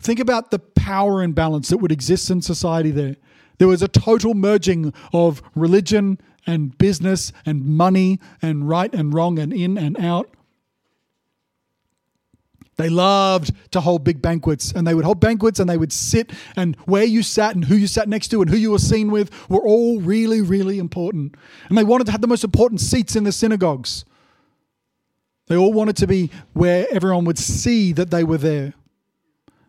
Think 0.00 0.20
about 0.20 0.50
the 0.50 0.58
power 0.58 1.22
imbalance 1.22 1.68
that 1.68 1.78
would 1.78 1.92
exist 1.92 2.30
in 2.30 2.40
society 2.40 2.90
there. 2.90 3.16
There 3.58 3.68
was 3.68 3.82
a 3.82 3.88
total 3.88 4.34
merging 4.34 4.92
of 5.12 5.42
religion 5.54 6.18
and 6.46 6.76
business 6.78 7.32
and 7.44 7.64
money 7.64 8.20
and 8.40 8.68
right 8.68 8.92
and 8.94 9.12
wrong 9.12 9.38
and 9.38 9.52
in 9.52 9.76
and 9.76 9.98
out. 9.98 10.30
They 12.76 12.88
loved 12.88 13.52
to 13.72 13.80
hold 13.80 14.04
big 14.04 14.22
banquets, 14.22 14.70
and 14.70 14.86
they 14.86 14.94
would 14.94 15.04
hold 15.04 15.18
banquets 15.18 15.58
and 15.58 15.68
they 15.68 15.76
would 15.76 15.92
sit, 15.92 16.30
and 16.54 16.76
where 16.84 17.02
you 17.02 17.24
sat 17.24 17.56
and 17.56 17.64
who 17.64 17.74
you 17.74 17.88
sat 17.88 18.08
next 18.08 18.28
to 18.28 18.40
and 18.40 18.48
who 18.48 18.56
you 18.56 18.70
were 18.70 18.78
seen 18.78 19.10
with 19.10 19.32
were 19.48 19.60
all 19.60 20.00
really, 20.00 20.40
really 20.40 20.78
important. 20.78 21.34
And 21.68 21.76
they 21.76 21.82
wanted 21.82 22.04
to 22.04 22.12
have 22.12 22.20
the 22.20 22.28
most 22.28 22.44
important 22.44 22.80
seats 22.80 23.16
in 23.16 23.24
the 23.24 23.32
synagogues. 23.32 24.04
They 25.48 25.56
all 25.56 25.72
wanted 25.72 25.96
to 25.96 26.06
be 26.06 26.30
where 26.52 26.86
everyone 26.92 27.24
would 27.24 27.38
see 27.38 27.92
that 27.94 28.12
they 28.12 28.22
were 28.22 28.38
there. 28.38 28.74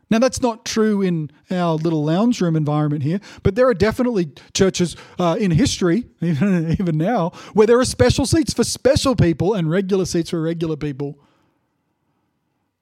Now, 0.10 0.18
that's 0.18 0.42
not 0.42 0.66
true 0.66 1.02
in 1.04 1.30
our 1.52 1.76
little 1.76 2.04
lounge 2.04 2.42
room 2.42 2.56
environment 2.56 3.04
here, 3.04 3.20
but 3.44 3.56
there 3.56 3.68
are 3.68 3.76
definitely 3.76 4.32
churches 4.54 4.96
uh, 5.20 5.38
in 5.40 5.52
history, 5.52 6.06
even, 6.22 6.72
even 6.80 6.98
now, 6.98 7.30
where 7.54 7.68
there 7.68 7.80
are 7.80 7.86
special 7.86 8.26
seats 8.26 8.54
for 8.54 8.64
special 8.64 9.16
people 9.16 9.54
and 9.54 9.70
regular 9.70 10.06
seats 10.06 10.32
for 10.32 10.42
regular 10.42 10.76
people. 10.76 11.20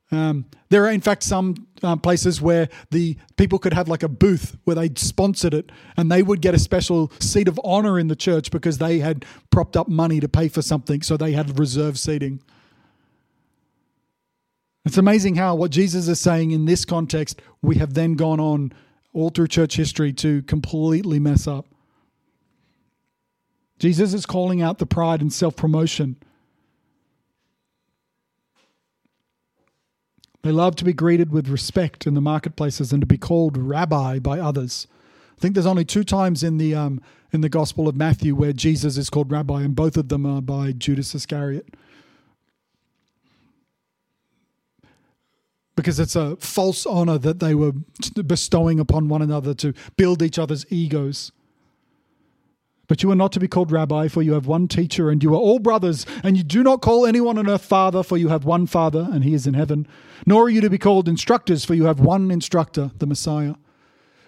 Um, 0.09 0.45
there 0.69 0.85
are, 0.85 0.91
in 0.91 1.01
fact, 1.01 1.23
some 1.23 1.67
uh, 1.83 1.97
places 1.97 2.41
where 2.41 2.69
the 2.91 3.17
people 3.35 3.59
could 3.59 3.73
have 3.73 3.89
like 3.89 4.03
a 4.03 4.07
booth 4.07 4.57
where 4.63 4.75
they 4.75 4.89
sponsored 4.95 5.53
it 5.53 5.69
and 5.97 6.09
they 6.09 6.23
would 6.23 6.41
get 6.41 6.55
a 6.55 6.59
special 6.59 7.11
seat 7.19 7.49
of 7.49 7.59
honor 7.63 7.99
in 7.99 8.07
the 8.07 8.15
church 8.15 8.51
because 8.51 8.77
they 8.77 8.99
had 8.99 9.25
propped 9.49 9.75
up 9.75 9.89
money 9.89 10.21
to 10.21 10.29
pay 10.29 10.47
for 10.47 10.61
something, 10.61 11.01
so 11.01 11.17
they 11.17 11.33
had 11.33 11.59
reserved 11.59 11.97
seating. 11.97 12.41
It's 14.87 14.97
amazing 14.97 15.35
how 15.35 15.53
what 15.53 15.71
Jesus 15.71 16.07
is 16.07 16.21
saying 16.21 16.51
in 16.51 16.63
this 16.63 16.85
context, 16.85 17.41
we 17.61 17.75
have 17.75 17.93
then 17.93 18.13
gone 18.13 18.39
on 18.39 18.71
all 19.11 19.29
through 19.29 19.49
church 19.49 19.75
history 19.75 20.13
to 20.13 20.43
completely 20.43 21.19
mess 21.19 21.45
up. 21.45 21.65
Jesus 23.79 24.13
is 24.13 24.25
calling 24.25 24.61
out 24.61 24.77
the 24.77 24.85
pride 24.85 25.19
and 25.19 25.31
self 25.31 25.57
promotion. 25.57 26.15
They 30.43 30.53
love 30.53 30.77
to 30.77 30.85
be 30.85 30.93
greeted 30.93 31.33
with 31.33 31.49
respect 31.49 32.07
in 32.07 32.13
the 32.13 32.21
marketplaces 32.21 32.93
and 32.93 33.01
to 33.01 33.05
be 33.07 33.17
called 33.17 33.57
rabbi 33.57 34.19
by 34.19 34.39
others. 34.39 34.87
I 35.37 35.41
think 35.41 35.53
there's 35.53 35.65
only 35.65 35.83
two 35.83 36.05
times 36.05 36.43
in 36.43 36.59
the 36.59 36.73
um, 36.75 37.01
in 37.33 37.41
the 37.41 37.49
Gospel 37.49 37.89
of 37.89 37.97
Matthew 37.97 38.35
where 38.35 38.53
Jesus 38.53 38.95
is 38.95 39.09
called 39.09 39.33
rabbi, 39.33 39.63
and 39.63 39.75
both 39.75 39.97
of 39.97 40.07
them 40.07 40.25
are 40.25 40.41
by 40.41 40.71
Judas 40.71 41.13
Iscariot. 41.13 41.75
Because 45.77 45.99
it's 45.99 46.15
a 46.15 46.35
false 46.37 46.87
honor 46.87 47.19
that 47.19 47.39
they 47.39 47.53
were 47.53 47.71
bestowing 48.25 48.79
upon 48.79 49.07
one 49.07 49.21
another 49.21 49.53
to 49.53 49.73
build 49.95 50.23
each 50.23 50.39
other's 50.39 50.65
egos. 50.69 51.31
But 52.87 53.03
you 53.03 53.11
are 53.11 53.15
not 53.15 53.31
to 53.33 53.39
be 53.39 53.47
called 53.47 53.71
rabbi, 53.71 54.07
for 54.07 54.23
you 54.23 54.33
have 54.33 54.47
one 54.47 54.67
teacher, 54.67 55.11
and 55.11 55.21
you 55.21 55.33
are 55.33 55.37
all 55.37 55.59
brothers, 55.59 56.05
and 56.23 56.35
you 56.35 56.43
do 56.43 56.63
not 56.63 56.81
call 56.81 57.05
anyone 57.05 57.37
on 57.37 57.47
earth 57.47 57.63
father, 57.63 58.01
for 58.01 58.17
you 58.17 58.29
have 58.29 58.43
one 58.43 58.65
father, 58.65 59.07
and 59.11 59.23
he 59.23 59.35
is 59.35 59.45
in 59.45 59.53
heaven. 59.53 59.87
Nor 60.25 60.45
are 60.45 60.49
you 60.49 60.61
to 60.61 60.69
be 60.69 60.79
called 60.79 61.07
instructors, 61.07 61.63
for 61.63 61.75
you 61.75 61.83
have 61.83 61.99
one 61.99 62.31
instructor, 62.31 62.91
the 62.97 63.05
Messiah. 63.05 63.53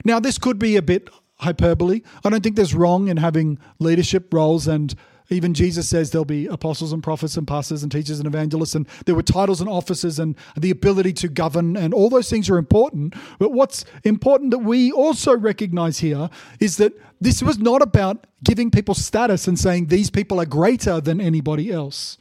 Now, 0.06 0.20
this 0.20 0.38
could 0.38 0.60
be 0.60 0.76
a 0.76 0.84
bit 0.84 1.10
hyperbole. 1.38 2.02
I 2.24 2.30
don't 2.30 2.44
think 2.44 2.58
there's 2.58 2.76
wrong 2.76 3.08
in 3.08 3.18
having 3.18 3.58
leadership 3.80 4.32
roles 4.32 4.68
and 4.68 4.94
even 5.30 5.54
Jesus 5.54 5.88
says 5.88 6.10
there'll 6.10 6.26
be 6.26 6.48
apostles 6.48 6.92
and 6.92 7.04
prophets 7.04 7.38
and 7.38 7.48
pastors 7.48 7.84
and 7.84 7.92
teachers 7.92 8.20
and 8.20 8.28
evangelists, 8.28 8.76
and 8.76 8.88
there 9.06 9.16
were 9.16 9.24
titles 9.24 9.62
and 9.62 9.70
offices 9.70 10.18
and 10.20 10.36
the 10.58 10.72
ability 10.72 11.14
to 11.14 11.28
govern, 11.28 11.78
and 11.78 11.94
all 11.94 12.10
those 12.10 12.30
things 12.30 12.50
are 12.50 12.58
important. 12.58 13.14
But 13.38 13.52
what's 13.52 13.86
important 14.04 14.52
that 14.52 14.60
we 14.60 14.92
also 14.92 15.38
recognize 15.38 16.00
here 16.00 16.30
is 16.60 16.78
that 16.78 16.94
this 17.22 17.44
was 17.44 17.60
not 17.60 17.82
about 17.82 18.26
giving 18.44 18.72
people 18.72 18.96
status 18.96 19.48
and 19.48 19.60
saying 19.60 19.88
these 19.88 20.10
people 20.10 20.40
are 20.42 20.46
greater 20.46 21.00
than 21.00 21.22
anybody 21.22 21.72
else. 21.72 22.18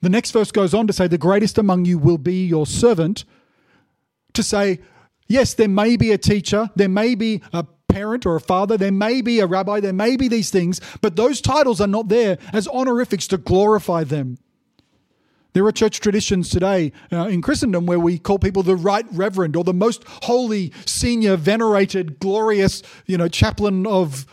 The 0.00 0.08
next 0.08 0.30
verse 0.30 0.52
goes 0.52 0.74
on 0.74 0.86
to 0.86 0.92
say, 0.92 1.08
The 1.08 1.18
greatest 1.18 1.58
among 1.58 1.84
you 1.84 1.98
will 1.98 2.18
be 2.18 2.46
your 2.46 2.66
servant. 2.66 3.24
To 4.34 4.42
say, 4.42 4.78
yes, 5.26 5.54
there 5.54 5.68
may 5.68 5.96
be 5.96 6.12
a 6.12 6.18
teacher, 6.18 6.70
there 6.76 6.88
may 6.88 7.14
be 7.14 7.42
a 7.52 7.66
parent 7.88 8.26
or 8.26 8.36
a 8.36 8.40
father, 8.40 8.76
there 8.76 8.92
may 8.92 9.22
be 9.22 9.40
a 9.40 9.46
rabbi, 9.46 9.80
there 9.80 9.92
may 9.92 10.16
be 10.16 10.28
these 10.28 10.50
things, 10.50 10.80
but 11.00 11.16
those 11.16 11.40
titles 11.40 11.80
are 11.80 11.86
not 11.86 12.08
there 12.08 12.38
as 12.52 12.68
honorifics 12.68 13.26
to 13.28 13.38
glorify 13.38 14.04
them. 14.04 14.38
There 15.54 15.64
are 15.66 15.72
church 15.72 16.00
traditions 16.00 16.50
today 16.50 16.92
uh, 17.10 17.26
in 17.26 17.42
Christendom 17.42 17.86
where 17.86 17.98
we 17.98 18.18
call 18.18 18.38
people 18.38 18.62
the 18.62 18.76
right 18.76 19.06
reverend 19.10 19.56
or 19.56 19.64
the 19.64 19.74
most 19.74 20.04
holy, 20.06 20.72
senior, 20.84 21.36
venerated, 21.36 22.20
glorious, 22.20 22.82
you 23.06 23.16
know, 23.16 23.28
chaplain 23.28 23.86
of 23.86 24.26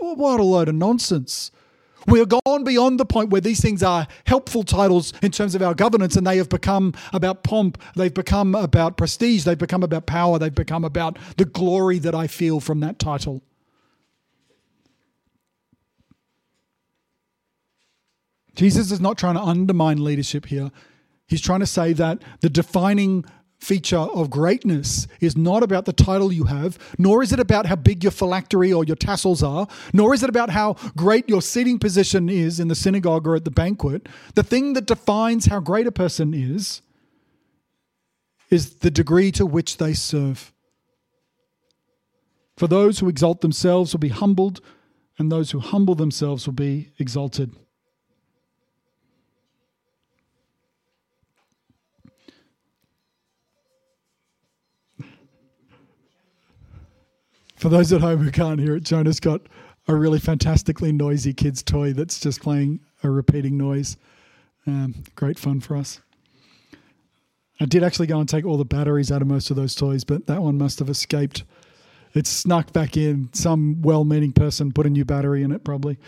what 0.00 0.38
a 0.38 0.44
load 0.44 0.68
of 0.68 0.74
nonsense. 0.74 1.50
We 2.06 2.18
have 2.20 2.28
gone 2.28 2.64
beyond 2.64 3.00
the 3.00 3.04
point 3.04 3.30
where 3.30 3.40
these 3.40 3.60
things 3.60 3.82
are 3.82 4.06
helpful 4.26 4.62
titles 4.62 5.12
in 5.22 5.30
terms 5.30 5.54
of 5.54 5.62
our 5.62 5.74
governance 5.74 6.16
and 6.16 6.26
they 6.26 6.36
have 6.38 6.48
become 6.48 6.94
about 7.12 7.42
pomp, 7.42 7.80
they've 7.96 8.12
become 8.12 8.54
about 8.54 8.96
prestige, 8.96 9.44
they've 9.44 9.58
become 9.58 9.82
about 9.82 10.06
power, 10.06 10.38
they've 10.38 10.54
become 10.54 10.84
about 10.84 11.18
the 11.36 11.44
glory 11.44 11.98
that 11.98 12.14
I 12.14 12.26
feel 12.26 12.60
from 12.60 12.80
that 12.80 12.98
title. 12.98 13.42
Jesus 18.54 18.90
is 18.90 19.00
not 19.00 19.16
trying 19.16 19.34
to 19.34 19.40
undermine 19.40 20.02
leadership 20.02 20.46
here. 20.46 20.72
He's 21.28 21.40
trying 21.40 21.60
to 21.60 21.66
say 21.66 21.92
that 21.92 22.22
the 22.40 22.50
defining 22.50 23.24
feature 23.58 23.98
of 23.98 24.30
greatness 24.30 25.06
is 25.20 25.36
not 25.36 25.62
about 25.62 25.84
the 25.84 25.92
title 25.92 26.32
you 26.32 26.44
have, 26.44 26.78
nor 26.96 27.22
is 27.22 27.32
it 27.32 27.40
about 27.40 27.66
how 27.66 27.76
big 27.76 28.02
your 28.02 28.12
phylactery 28.12 28.72
or 28.72 28.84
your 28.84 28.96
tassels 28.96 29.42
are, 29.42 29.66
nor 29.92 30.14
is 30.14 30.22
it 30.22 30.30
about 30.30 30.50
how 30.50 30.74
great 30.96 31.28
your 31.28 31.42
seating 31.42 31.78
position 31.78 32.28
is 32.28 32.60
in 32.60 32.68
the 32.68 32.74
synagogue 32.74 33.26
or 33.26 33.36
at 33.36 33.44
the 33.44 33.50
banquet. 33.50 34.08
The 34.34 34.42
thing 34.42 34.72
that 34.74 34.86
defines 34.86 35.46
how 35.46 35.60
great 35.60 35.86
a 35.86 35.92
person 35.92 36.32
is 36.34 36.82
is 38.50 38.76
the 38.76 38.90
degree 38.90 39.30
to 39.32 39.44
which 39.44 39.76
they 39.76 39.92
serve. 39.92 40.52
For 42.56 42.66
those 42.66 42.98
who 42.98 43.08
exalt 43.08 43.40
themselves 43.40 43.92
will 43.92 44.00
be 44.00 44.08
humbled, 44.08 44.60
and 45.18 45.30
those 45.30 45.50
who 45.50 45.58
humble 45.58 45.94
themselves 45.94 46.46
will 46.46 46.54
be 46.54 46.90
exalted. 46.98 47.54
For 57.58 57.68
those 57.68 57.92
at 57.92 58.00
home 58.00 58.20
who 58.20 58.30
can't 58.30 58.60
hear 58.60 58.76
it, 58.76 58.84
Jonah's 58.84 59.18
got 59.18 59.40
a 59.88 59.94
really 59.94 60.20
fantastically 60.20 60.92
noisy 60.92 61.32
kid's 61.32 61.60
toy 61.60 61.92
that's 61.92 62.20
just 62.20 62.40
playing 62.40 62.78
a 63.02 63.10
repeating 63.10 63.58
noise. 63.58 63.96
Um, 64.64 65.02
great 65.16 65.40
fun 65.40 65.60
for 65.60 65.76
us. 65.76 66.00
I 67.58 67.64
did 67.64 67.82
actually 67.82 68.06
go 68.06 68.20
and 68.20 68.28
take 68.28 68.44
all 68.44 68.58
the 68.58 68.64
batteries 68.64 69.10
out 69.10 69.22
of 69.22 69.28
most 69.28 69.50
of 69.50 69.56
those 69.56 69.74
toys, 69.74 70.04
but 70.04 70.26
that 70.26 70.40
one 70.40 70.56
must 70.56 70.78
have 70.78 70.88
escaped. 70.88 71.42
It 72.14 72.28
snuck 72.28 72.72
back 72.72 72.96
in. 72.96 73.28
Some 73.32 73.82
well 73.82 74.04
meaning 74.04 74.32
person 74.32 74.70
put 74.70 74.86
a 74.86 74.90
new 74.90 75.04
battery 75.04 75.42
in 75.42 75.50
it, 75.50 75.64
probably. 75.64 75.98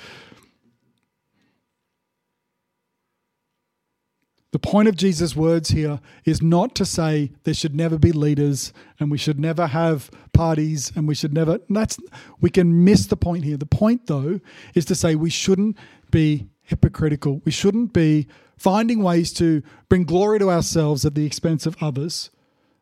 The 4.53 4.59
point 4.59 4.89
of 4.89 4.97
Jesus' 4.97 5.37
words 5.37 5.71
here 5.71 6.01
is 6.25 6.43
not 6.43 6.75
to 6.75 6.85
say 6.85 7.31
there 7.45 7.55
should 7.55 7.75
never 7.75 7.99
be 7.99 8.11
leaders 8.11 8.73
and 8.99 9.11
we 9.11 9.19
should 9.19 9.39
never 9.39 9.69
have 9.69 10.11
parties 10.33 10.91
and 10.97 11.07
we 11.07 11.15
should 11.15 11.33
never 11.33 11.61
that's 11.69 11.99
we 12.41 12.51
can 12.51 12.85
miss 12.85 13.07
the 13.07 13.17
point 13.17 13.45
here. 13.45 13.57
The 13.57 13.67
point 13.67 14.07
though 14.07 14.41
is 14.75 14.85
to 14.87 14.97
say 14.97 15.15
we 15.15 15.31
shouldn't 15.31 15.77
be 16.11 16.49
hypocritical. 16.63 17.43
We 17.45 17.53
shouldn't 17.53 17.93
be 17.93 18.27
finding 18.57 19.03
ways 19.03 19.33
to 19.35 19.63
bring 19.89 20.05
glory 20.05 20.41
to 20.41 20.51
ourselves 20.51 21.05
at 21.05 21.15
the 21.15 21.27
expense 21.27 21.65
of 21.65 21.77
others. 21.81 22.31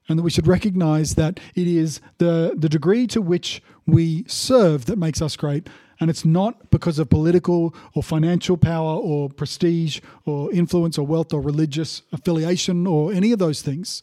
And 0.09 0.19
that 0.19 0.23
we 0.23 0.31
should 0.31 0.47
recognize 0.47 1.17
that 1.17 1.39
it 1.55 1.67
is 1.69 2.01
the, 2.17 2.55
the 2.57 2.71
degree 2.71 3.07
to 3.09 3.21
which 3.21 3.63
we 3.87 4.25
serve 4.27 4.87
that 4.87 4.97
makes 4.97 5.21
us 5.21 5.37
great 5.37 5.69
and 6.01 6.11
it's 6.11 6.25
not 6.25 6.71
because 6.71 6.99
of 6.99 7.11
political 7.11 7.75
or 7.95 8.03
financial 8.03 8.57
power 8.57 8.97
or 8.97 9.29
prestige 9.29 10.01
or 10.25 10.53
influence 10.53 10.97
or 10.97 11.07
wealth 11.07 11.33
or 11.33 11.41
religious 11.41 12.03
affiliation 12.13 12.87
or 12.87 13.13
any 13.13 13.33
of 13.33 13.39
those 13.39 13.63
things. 13.63 14.01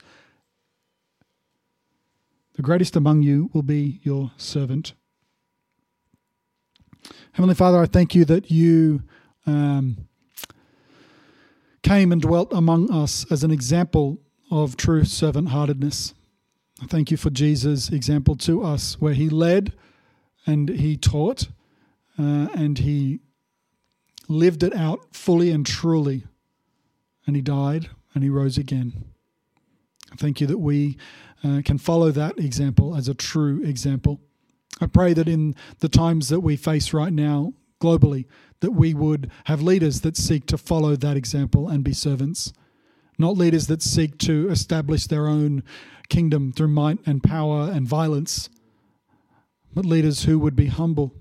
The 2.55 2.62
greatest 2.62 2.95
among 2.95 3.23
you 3.23 3.49
will 3.53 3.63
be 3.63 3.99
your 4.03 4.31
servant. 4.38 4.93
Heavenly 7.34 7.55
Father, 7.55 7.79
I 7.79 7.86
thank 7.86 8.15
you 8.15 8.25
that 8.25 8.49
you 8.49 9.03
um, 9.45 10.08
came 11.84 12.12
and 12.12 12.21
dwelt 12.21 12.51
among 12.53 12.91
us 12.91 13.29
as 13.31 13.43
an 13.43 13.51
example 13.51 14.19
of 14.49 14.77
true 14.77 15.03
servant 15.03 15.49
heartedness. 15.49 16.13
I 16.81 16.86
thank 16.88 17.12
you 17.12 17.17
for 17.17 17.29
Jesus' 17.29 17.89
example 17.89 18.36
to 18.38 18.63
us, 18.63 18.99
where 18.99 19.13
he 19.13 19.29
led 19.29 19.73
and 20.45 20.69
he 20.69 20.97
taught 20.97 21.47
uh, 22.17 22.47
and 22.54 22.78
he 22.80 23.19
lived 24.28 24.63
it 24.63 24.75
out 24.75 25.13
fully 25.13 25.51
and 25.51 25.65
truly. 25.65 26.25
And 27.28 27.36
he 27.36 27.41
died 27.41 27.89
and 28.13 28.23
he 28.23 28.30
rose 28.30 28.58
again. 28.58 29.06
Thank 30.17 30.39
you 30.39 30.47
that 30.47 30.60
we 30.60 30.97
uh, 31.43 31.62
can 31.65 31.78
follow 31.78 32.12
that 32.12 32.38
example 32.39 32.95
as 32.95 33.08
a 33.08 33.13
true 33.13 33.62
example. 33.63 34.21
I 34.80 34.88
pray 34.88 35.13
that 35.13 35.28
in 35.28 35.56
the 35.80 35.89
times 35.89 36.30
that 36.30 36.41
we 36.41 36.56
face 36.56 36.93
right 36.93 37.12
now 37.12 37.54
globally, 37.82 38.25
that 38.62 38.71
we 38.71 38.93
would 38.93 39.32
have 39.45 39.62
leaders 39.62 40.01
that 40.01 40.17
seek 40.17 40.45
to 40.47 40.58
follow 40.58 40.95
that 40.95 41.17
example 41.17 41.67
and 41.67 41.84
be 41.84 41.93
servants, 41.93 42.54
not 43.17 43.38
leaders 43.38 43.67
that 43.67 43.82
seek 43.82 44.17
to 44.19 44.49
establish 44.49 45.08
their 45.08 45.28
own 45.28 45.63
kingdom 46.10 46.51
through 46.51 46.69
might 46.69 46.99
and 47.06 47.23
power 47.23 47.69
and 47.71 47.88
violence, 47.88 48.49
but 49.73 49.86
leaders 49.86 50.23
who 50.23 50.39
would 50.39 50.56
be 50.56 50.67
humble 50.67 51.13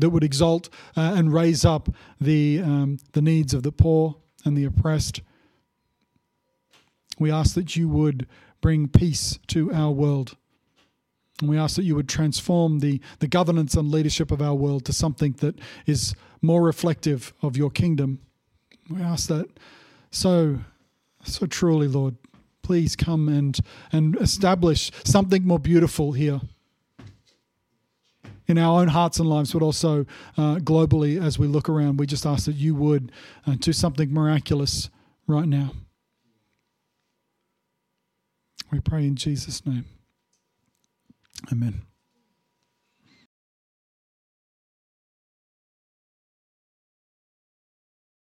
that 0.00 0.10
would 0.10 0.24
exalt 0.24 0.68
uh, 0.96 1.14
and 1.16 1.32
raise 1.32 1.64
up 1.64 1.88
the, 2.20 2.60
um, 2.60 2.98
the 3.12 3.22
needs 3.22 3.54
of 3.54 3.62
the 3.62 3.72
poor 3.72 4.16
and 4.44 4.56
the 4.56 4.64
oppressed. 4.64 5.20
We 7.18 7.30
ask 7.30 7.54
that 7.54 7.76
you 7.76 7.88
would 7.88 8.26
bring 8.60 8.88
peace 8.88 9.38
to 9.48 9.72
our 9.72 9.90
world. 9.90 10.36
And 11.40 11.48
we 11.48 11.58
ask 11.58 11.76
that 11.76 11.84
you 11.84 11.94
would 11.94 12.08
transform 12.08 12.80
the, 12.80 13.00
the 13.18 13.28
governance 13.28 13.74
and 13.74 13.90
leadership 13.90 14.30
of 14.30 14.42
our 14.42 14.54
world 14.54 14.84
to 14.86 14.92
something 14.92 15.32
that 15.40 15.58
is 15.86 16.14
more 16.42 16.62
reflective 16.62 17.32
of 17.42 17.56
your 17.56 17.70
kingdom. 17.70 18.20
We 18.88 19.02
ask 19.02 19.28
that 19.28 19.46
so, 20.10 20.58
so 21.24 21.46
truly, 21.46 21.88
Lord. 21.88 22.16
Please 22.62 22.94
come 22.94 23.28
and, 23.28 23.58
and 23.90 24.16
establish 24.20 24.90
something 25.04 25.46
more 25.46 25.58
beautiful 25.58 26.12
here 26.12 26.40
in 28.50 28.58
our 28.58 28.80
own 28.80 28.88
hearts 28.88 29.18
and 29.18 29.28
lives, 29.28 29.52
but 29.52 29.62
also 29.62 30.04
uh, 30.36 30.56
globally 30.56 31.22
as 31.22 31.38
we 31.38 31.46
look 31.46 31.68
around. 31.68 31.98
We 31.98 32.06
just 32.06 32.26
ask 32.26 32.44
that 32.46 32.56
you 32.56 32.74
would 32.74 33.12
uh, 33.46 33.54
do 33.58 33.72
something 33.72 34.12
miraculous 34.12 34.90
right 35.26 35.46
now. 35.46 35.72
We 38.70 38.80
pray 38.80 39.06
in 39.06 39.16
Jesus' 39.16 39.64
name. 39.64 39.84
Amen. 41.50 41.82